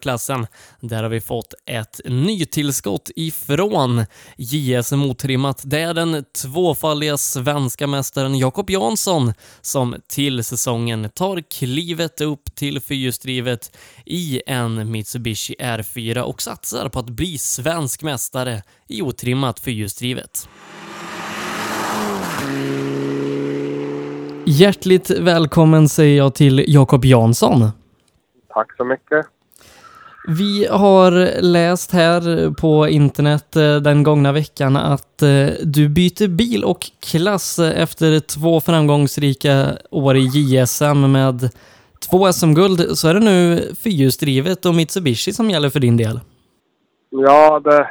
där 0.80 1.02
har 1.02 1.10
vi 1.10 1.20
fått 1.20 1.54
ett 1.66 2.00
nytillskott 2.04 3.10
ifrån 3.16 4.06
JSM 4.36 5.02
Otrimmat. 5.02 5.62
Det 5.64 5.80
är 5.80 5.94
den 5.94 6.24
tvåfaldiga 6.42 7.16
svenska 7.16 7.86
mästaren 7.86 8.38
Jakob 8.38 8.70
Jansson 8.70 9.32
som 9.60 9.96
till 10.08 10.44
säsongen 10.44 11.10
tar 11.10 11.40
klivet 11.50 12.20
upp 12.20 12.54
till 12.54 12.80
fyrhjulsdrivet 12.80 13.76
i 14.06 14.42
en 14.46 14.90
Mitsubishi 14.90 15.54
R4 15.58 16.18
och 16.18 16.42
satsar 16.42 16.88
på 16.88 16.98
att 16.98 17.10
bli 17.10 17.38
svensk 17.38 18.02
mästare 18.02 18.62
i 18.88 19.02
otrimmat 19.02 19.60
fyrhjulsdrivet. 19.60 20.48
Hjärtligt 24.46 25.10
välkommen 25.10 25.88
säger 25.88 26.18
jag 26.18 26.34
till 26.34 26.64
Jakob 26.66 27.04
Jansson. 27.04 27.60
Tack 28.48 28.76
så 28.76 28.84
mycket. 28.84 29.26
Vi 30.28 30.66
har 30.70 31.42
läst 31.42 31.92
här 31.92 32.54
på 32.60 32.88
internet 32.88 33.56
eh, 33.56 33.76
den 33.76 34.02
gångna 34.02 34.32
veckan 34.32 34.76
att 34.76 35.22
eh, 35.22 35.46
du 35.64 35.88
byter 35.88 36.28
bil 36.28 36.64
och 36.64 36.78
klass 37.12 37.58
efter 37.58 38.20
två 38.20 38.60
framgångsrika 38.60 39.66
år 39.90 40.16
i 40.16 40.26
JSM 40.34 41.12
med 41.12 41.50
två 42.10 42.32
SM-guld. 42.32 42.98
Så 42.98 43.08
är 43.08 43.14
det 43.14 43.20
nu 43.20 43.60
fyrhjulsdrivet 43.84 44.66
och 44.66 44.74
Mitsubishi 44.74 45.32
som 45.32 45.50
gäller 45.50 45.70
för 45.70 45.80
din 45.80 45.96
del. 45.96 46.20
Ja, 47.10 47.60
det, 47.60 47.88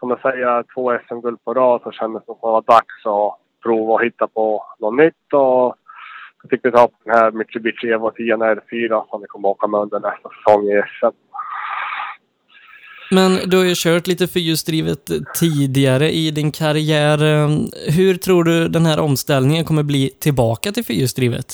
som 0.00 0.10
jag 0.10 0.20
säger, 0.20 0.64
två 0.74 0.98
SM-guld 1.08 1.44
på 1.44 1.54
rad 1.54 1.80
så 1.84 1.90
kändes 1.90 2.22
det 2.22 2.26
som 2.26 2.34
att 2.34 2.40
det 2.40 2.46
var 2.46 2.62
dags 2.62 3.06
att 3.06 3.40
prova 3.62 3.94
att 3.94 4.02
hitta 4.02 4.26
på 4.26 4.64
något 4.78 4.96
nytt 4.96 5.32
och 5.32 5.76
så 6.44 6.48
fick 6.48 6.64
vi 6.64 6.70
ta 6.70 6.88
på 6.88 6.94
den 7.04 7.14
här 7.14 7.30
Mitsubishi 7.30 7.88
Evo 7.88 8.10
10 8.10 8.36
R4 8.36 9.04
som 9.10 9.20
vi 9.20 9.26
kommer 9.26 9.48
åka 9.48 9.66
med 9.66 9.80
under 9.80 10.00
nästa 10.00 10.28
säsong 10.28 10.68
i 10.68 10.82
SM. 11.00 11.16
Men 13.10 13.30
du 13.50 13.56
har 13.56 13.64
ju 13.64 13.74
kört 13.76 14.06
lite 14.06 14.26
fyrhjulsdrivet 14.26 15.04
tidigare 15.40 16.10
i 16.10 16.30
din 16.30 16.52
karriär. 16.52 17.18
Hur 17.98 18.14
tror 18.14 18.44
du 18.44 18.68
den 18.68 18.86
här 18.86 19.00
omställningen 19.00 19.64
kommer 19.64 19.82
bli 19.82 20.10
tillbaka 20.10 20.72
till 20.72 20.84
fyrhjulsdrivet? 20.84 21.46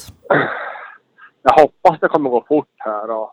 Jag 1.42 1.52
hoppas 1.52 2.00
det 2.00 2.08
kommer 2.08 2.30
gå 2.30 2.44
fort 2.48 2.74
här. 2.78 3.10
Och, 3.10 3.32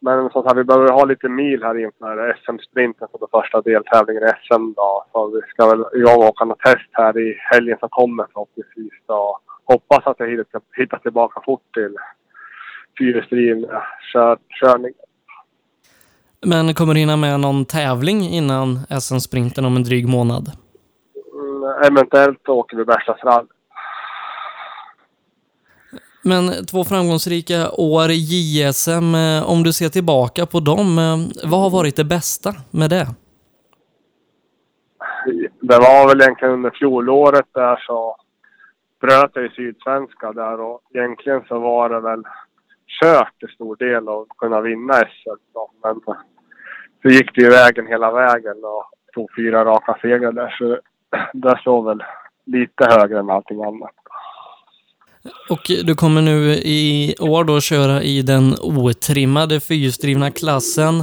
men 0.00 0.30
som 0.30 0.42
sagt, 0.42 0.58
vi 0.58 0.64
behöver 0.64 0.92
ha 0.92 1.04
lite 1.04 1.28
mil 1.28 1.62
här 1.62 1.78
inför 1.78 2.36
SM-sprinten 2.44 3.08
för 3.10 3.18
den 3.18 3.28
första 3.40 3.60
deltävlingen 3.60 4.22
i 4.22 4.32
SM. 4.46 4.72
Då. 4.76 5.04
Så 5.12 5.30
vi 5.34 5.40
ska 5.50 5.66
väl 5.66 5.84
igång 6.00 6.22
och 6.22 6.28
åka 6.28 6.44
något 6.44 6.58
test 6.58 6.90
här 6.92 7.18
i 7.18 7.36
helgen 7.52 7.76
som 7.80 7.88
kommer 7.88 8.26
förhoppningsvis. 8.32 8.92
Då 9.06 9.38
hoppas 9.72 10.06
att 10.06 10.16
jag 10.18 10.44
hittar 10.76 10.98
tillbaka 10.98 11.40
fort 11.44 11.74
till 11.74 11.96
fyrhjulsdrivna 12.98 13.82
kör, 14.12 14.38
körning. 14.60 14.92
Men 16.46 16.74
kommer 16.74 16.94
du 16.94 17.00
hinna 17.00 17.16
med 17.16 17.40
någon 17.40 17.64
tävling 17.64 18.22
innan 18.22 18.78
SM-sprinten 19.00 19.64
om 19.64 19.76
en 19.76 19.82
dryg 19.82 20.08
månad? 20.08 20.50
Mm, 21.34 21.92
eventuellt 21.92 22.48
åker 22.48 22.76
vi 22.76 22.84
Bergslagsrally. 22.84 23.48
Men 26.22 26.66
två 26.66 26.84
framgångsrika 26.84 27.70
år 27.70 28.10
i 28.10 28.14
JSM, 28.14 29.14
eh, 29.14 29.50
om 29.50 29.62
du 29.62 29.72
ser 29.72 29.88
tillbaka 29.88 30.46
på 30.46 30.60
dem, 30.60 30.98
eh, 30.98 31.48
vad 31.50 31.60
har 31.60 31.70
varit 31.70 31.96
det 31.96 32.04
bästa 32.04 32.54
med 32.70 32.90
det? 32.90 33.06
Det 35.60 35.78
var 35.78 36.08
väl 36.08 36.20
egentligen 36.20 36.54
under 36.54 36.70
fjolåret 36.70 37.46
där 37.54 37.76
så 37.86 38.16
bröt 39.00 39.30
jag 39.34 39.46
i 39.46 39.48
Sydsvenska 39.48 40.32
där 40.32 40.60
och 40.60 40.80
egentligen 40.94 41.42
så 41.48 41.58
var 41.58 41.88
det 41.88 42.00
väl 42.00 42.22
kört 43.02 43.38
till 43.38 43.48
stor 43.48 43.76
del 43.76 44.08
att 44.08 44.28
kunna 44.38 44.60
vinna 44.60 44.94
SM. 44.94 45.42
Då. 45.54 45.70
Men 45.82 46.00
så 47.02 47.08
gick 47.08 47.34
det 47.34 47.40
ju 47.42 47.50
vägen 47.50 47.86
hela 47.86 48.10
vägen 48.12 48.64
och 48.64 48.84
tog 49.14 49.28
fyra 49.36 49.64
raka 49.64 49.98
segrar 50.02 50.32
där. 50.32 50.54
Så 50.58 50.78
det 51.32 51.60
såg 51.64 51.84
väl 51.84 52.02
lite 52.46 52.84
högre 52.84 53.18
än 53.18 53.30
allting 53.30 53.64
annat. 53.64 53.94
Och 55.50 55.60
du 55.84 55.94
kommer 55.94 56.22
nu 56.22 56.52
i 56.52 57.14
år 57.20 57.44
då 57.44 57.60
köra 57.60 58.02
i 58.02 58.22
den 58.22 58.54
otrimmade 58.62 59.60
fyrhjulsdrivna 59.60 60.30
klassen. 60.30 60.94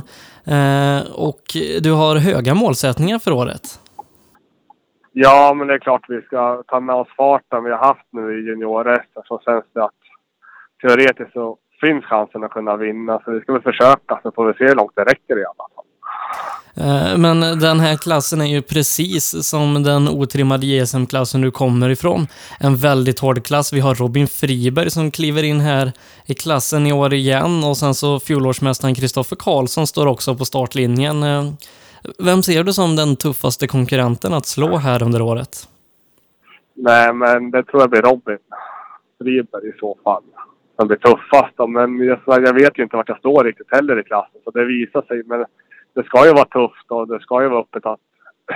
Eh, 0.46 1.12
och 1.16 1.42
du 1.82 1.92
har 1.92 2.16
höga 2.16 2.54
målsättningar 2.54 3.20
för 3.20 3.32
året. 3.32 3.80
Ja, 5.20 5.54
men 5.54 5.68
det 5.68 5.74
är 5.74 5.80
klart 5.80 6.06
vi 6.08 6.22
ska 6.22 6.64
ta 6.68 6.80
med 6.80 6.96
oss 6.96 7.08
farten 7.18 7.64
vi 7.64 7.72
har 7.72 7.78
haft 7.78 8.08
nu 8.12 8.40
i 8.40 8.50
junior-SM. 8.50 9.22
Så 9.28 9.42
känns 9.46 9.66
det 9.74 9.84
att 9.84 10.02
teoretiskt 10.82 11.34
så 11.34 11.58
finns 11.82 12.06
chansen 12.06 12.44
att 12.44 12.52
kunna 12.52 12.78
vinna. 12.78 13.22
Så 13.26 13.32
vi 13.32 13.42
ska 13.42 13.54
väl 13.54 13.62
försöka, 13.62 14.20
så 14.24 14.32
får 14.32 14.48
vi 14.48 14.54
se 14.54 14.64
hur 14.64 14.76
långt 14.76 14.92
det 14.96 15.04
räcker 15.04 15.40
i 15.40 15.46
alla 15.46 15.68
fall. 15.76 15.86
Eh, 16.76 17.18
men 17.18 17.60
den 17.60 17.80
här 17.80 17.98
klassen 17.98 18.42
är 18.42 18.46
ju 18.46 18.62
precis 18.62 19.48
som 19.50 19.84
den 19.84 20.10
otrimmade 20.10 20.66
JSM-klassen 20.66 21.42
du 21.42 21.52
kommer 21.52 21.90
ifrån. 21.90 22.28
En 22.60 22.76
väldigt 22.76 23.20
hård 23.20 23.46
klass. 23.46 23.74
Vi 23.74 23.80
har 23.80 23.96
Robin 23.96 24.28
Friberg 24.28 24.92
som 24.92 25.12
kliver 25.12 25.44
in 25.44 25.60
här 25.60 25.92
i 26.26 26.34
klassen 26.34 26.88
i 26.88 26.94
år 26.94 27.14
igen 27.14 27.64
och 27.64 27.78
sen 27.78 27.94
så 27.94 28.20
fjolårsmästaren 28.20 28.96
Kristoffer 28.96 29.36
Karlsson 29.36 29.88
står 29.88 30.06
också 30.06 30.36
på 30.36 30.46
startlinjen. 30.46 31.24
Eh, 31.24 31.44
vem 32.20 32.44
ser 32.44 32.64
du 32.64 32.74
som 32.74 32.96
den 32.96 33.16
tuffaste 33.16 33.68
konkurrenten 33.68 34.34
att 34.34 34.46
slå 34.46 34.78
här 34.78 35.04
under 35.04 35.22
året? 35.22 35.70
Nej, 36.74 37.14
men 37.14 37.52
det 37.52 37.64
tror 37.64 37.82
jag 37.82 37.90
blir 37.90 38.02
Robin 38.02 38.38
Friberg 39.20 39.70
i 39.70 39.80
så 39.80 39.98
fall. 40.04 40.24
Som 40.80 40.88
blir 40.88 40.98
tuffast. 40.98 41.54
Men 41.70 42.18
jag 42.46 42.54
vet 42.54 42.80
ju 42.80 42.84
inte 42.84 42.96
vart 42.96 43.10
jag 43.10 43.20
står 43.20 43.44
riktigt 43.44 43.72
heller 43.72 44.00
i 44.00 44.04
klassen, 44.04 44.42
så 44.44 44.52
det 44.52 44.66
visar 44.66 45.02
sig. 45.02 45.24
Men 45.26 45.46
det 45.96 46.04
ska 46.04 46.26
ju 46.26 46.34
vara 46.34 46.46
tufft 46.46 46.86
och 46.88 47.08
det 47.08 47.20
ska 47.20 47.42
ju 47.42 47.50
vara 47.50 47.62
öppet 47.62 47.86
att 47.86 48.00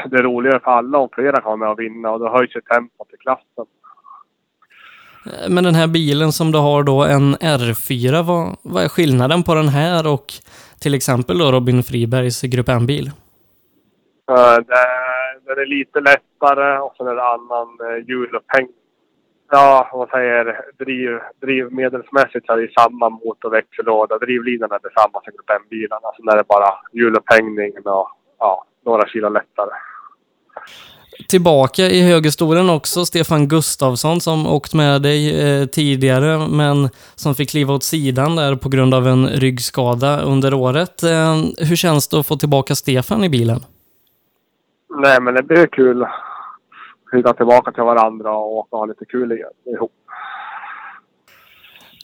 det 0.09 0.17
är 0.17 0.23
roligare 0.23 0.59
för 0.59 0.71
alla 0.71 0.97
om 0.97 1.09
flera 1.13 1.41
kommer 1.41 1.65
att 1.65 1.79
vinna 1.79 2.11
och 2.11 2.19
då 2.19 2.29
höjs 2.29 2.55
ju 2.55 2.61
tempot 2.61 3.07
i 3.13 3.17
klassen. 3.17 3.65
Men 5.49 5.63
den 5.63 5.75
här 5.75 5.87
bilen 5.87 6.31
som 6.31 6.51
du 6.51 6.57
har 6.59 6.83
då, 6.83 7.03
en 7.03 7.35
R4, 7.35 8.23
vad, 8.23 8.57
vad 8.61 8.83
är 8.83 8.89
skillnaden 8.89 9.43
på 9.43 9.55
den 9.55 9.67
här 9.67 10.07
och 10.07 10.33
till 10.79 10.93
exempel 10.93 11.37
då 11.37 11.51
Robin 11.51 11.83
Fribergs 11.83 12.41
Grupp 12.41 12.69
M-bil? 12.69 13.11
Eh, 14.31 14.57
Den 15.45 15.57
är 15.59 15.65
lite 15.65 15.99
lättare 15.99 16.79
och 16.79 16.93
sen 16.97 17.07
är 17.07 17.15
det 17.15 17.23
annan 17.23 17.69
eh, 17.87 18.07
hjulupphängning. 18.07 18.75
Ja, 19.51 19.89
vad 19.93 20.09
säger 20.09 20.61
driv, 20.79 21.19
drivmedelsmässigt 21.41 22.45
så 22.45 22.53
är 22.53 22.57
det 22.57 22.73
samma 22.81 23.09
motorväxellåda. 23.09 24.17
Drivlinan 24.17 24.71
är 24.71 24.79
detsamma 24.83 25.21
som 25.23 25.33
Grupp 25.33 25.49
M-bilarna. 25.61 26.07
Sen 26.17 26.29
är 26.29 26.37
det 26.37 26.43
bara 26.47 26.73
hjulupphängningen 26.93 27.83
och 27.85 28.07
ja, 28.39 28.65
några 28.85 29.07
kilo 29.07 29.29
lättare. 29.29 29.71
Tillbaka 31.29 31.81
i 31.81 32.01
högerstolen 32.01 32.69
också 32.69 33.05
Stefan 33.05 33.47
Gustavsson 33.47 34.21
som 34.21 34.47
åkt 34.47 34.73
med 34.73 35.01
dig 35.01 35.21
eh, 35.41 35.65
tidigare 35.65 36.47
men 36.47 36.89
som 37.15 37.35
fick 37.35 37.49
kliva 37.49 37.73
åt 37.73 37.83
sidan 37.83 38.35
där 38.35 38.55
på 38.55 38.69
grund 38.69 38.93
av 38.93 39.07
en 39.07 39.27
ryggskada 39.27 40.21
under 40.21 40.53
året. 40.53 41.03
Eh, 41.03 41.35
hur 41.57 41.75
känns 41.75 42.07
det 42.07 42.19
att 42.19 42.27
få 42.27 42.35
tillbaka 42.35 42.75
Stefan 42.75 43.23
i 43.23 43.29
bilen? 43.29 43.59
Nej, 44.97 45.21
men 45.21 45.33
det 45.33 45.43
blir 45.43 45.67
kul 45.67 46.05
hitta 47.11 47.33
tillbaka 47.33 47.71
till 47.71 47.83
varandra 47.83 48.31
och 48.31 48.57
åka 48.57 48.75
och 48.75 48.79
ha 48.79 48.85
lite 48.85 49.05
kul 49.05 49.31
igen 49.31 49.49
ihop. 49.75 49.91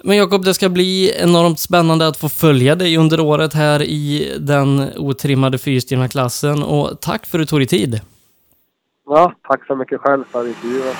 Men 0.03 0.17
Jakob, 0.17 0.45
det 0.45 0.53
ska 0.53 0.69
bli 0.69 1.11
enormt 1.23 1.59
spännande 1.59 2.07
att 2.07 2.17
få 2.17 2.29
följa 2.29 2.75
dig 2.75 2.97
under 2.97 3.19
året 3.19 3.53
här 3.53 3.81
i 3.83 4.35
den 4.39 4.89
otrimmade 4.97 5.57
fyrhjulsdrivna 5.57 6.07
klassen 6.07 6.63
och 6.63 7.01
tack 7.01 7.25
för 7.25 7.37
att 7.37 7.41
du 7.41 7.45
tog 7.45 7.59
dig 7.59 7.67
tid. 7.67 8.01
Ja, 9.05 9.33
tack 9.47 9.67
så 9.67 9.75
mycket 9.75 10.01
själv 10.01 10.23
för 10.23 10.47
intervjun. 10.47 10.95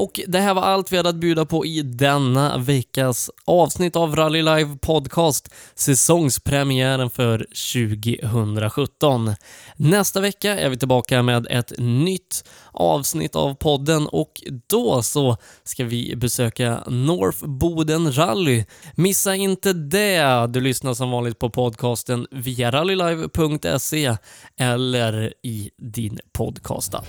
Och 0.00 0.20
det 0.26 0.38
här 0.38 0.54
var 0.54 0.62
allt 0.62 0.92
vi 0.92 0.96
hade 0.96 1.08
att 1.08 1.16
bjuda 1.16 1.44
på 1.44 1.66
i 1.66 1.82
denna 1.82 2.58
veckas 2.58 3.30
avsnitt 3.44 3.96
av 3.96 4.16
Rally 4.16 4.42
Live 4.42 4.76
Podcast, 4.80 5.48
säsongspremiären 5.74 7.10
för 7.10 7.38
2017. 7.38 9.34
Nästa 9.76 10.20
vecka 10.20 10.58
är 10.58 10.68
vi 10.68 10.76
tillbaka 10.76 11.22
med 11.22 11.46
ett 11.50 11.72
nytt 11.78 12.44
avsnitt 12.72 13.36
av 13.36 13.54
podden 13.54 14.06
och 14.06 14.42
då 14.66 15.02
så 15.02 15.36
ska 15.64 15.84
vi 15.84 16.16
besöka 16.16 16.82
North 16.86 17.46
Boden 17.46 18.12
Rally. 18.12 18.64
Missa 18.94 19.34
inte 19.34 19.72
det! 19.72 20.46
Du 20.46 20.60
lyssnar 20.60 20.94
som 20.94 21.10
vanligt 21.10 21.38
på 21.38 21.50
podcasten 21.50 22.26
via 22.30 22.70
rallylive.se 22.70 24.16
eller 24.56 25.34
i 25.42 25.70
din 25.76 26.18
podcastapp. 26.32 27.06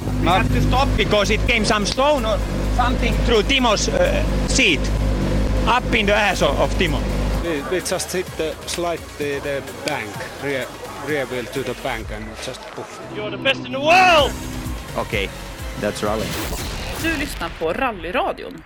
We 0.00 0.28
have 0.28 0.48
to 0.48 0.60
stop 0.62 0.88
because 0.96 1.30
it 1.30 1.40
came 1.46 1.64
some 1.64 1.86
stone 1.86 2.24
or 2.24 2.38
something 2.74 3.14
through 3.24 3.42
Timo's 3.42 3.88
uh, 3.88 4.22
seat, 4.48 4.80
up 5.66 5.84
in 5.94 6.06
the 6.06 6.14
ass 6.14 6.42
of, 6.42 6.58
of 6.60 6.70
Timo. 6.74 7.00
We, 7.42 7.62
we 7.70 7.80
just 7.80 8.12
hit 8.12 8.26
the 8.36 8.54
slightly 8.66 9.38
the 9.38 9.62
bank, 9.86 10.10
rear, 10.42 10.66
rear 11.06 11.26
wheel 11.26 11.44
to 11.44 11.62
the 11.62 11.74
bank 11.82 12.10
and 12.10 12.24
just 12.42 12.60
poof. 12.72 13.00
You're 13.14 13.30
the 13.30 13.38
best 13.38 13.64
in 13.64 13.72
the 13.72 13.80
world! 13.80 14.32
Okay, 14.96 15.28
that's 15.80 16.02
rally. 16.02 16.26
Du 17.02 17.18
lyssnar 17.18 17.50
på 17.58 17.72
Rallyradion 17.72 18.62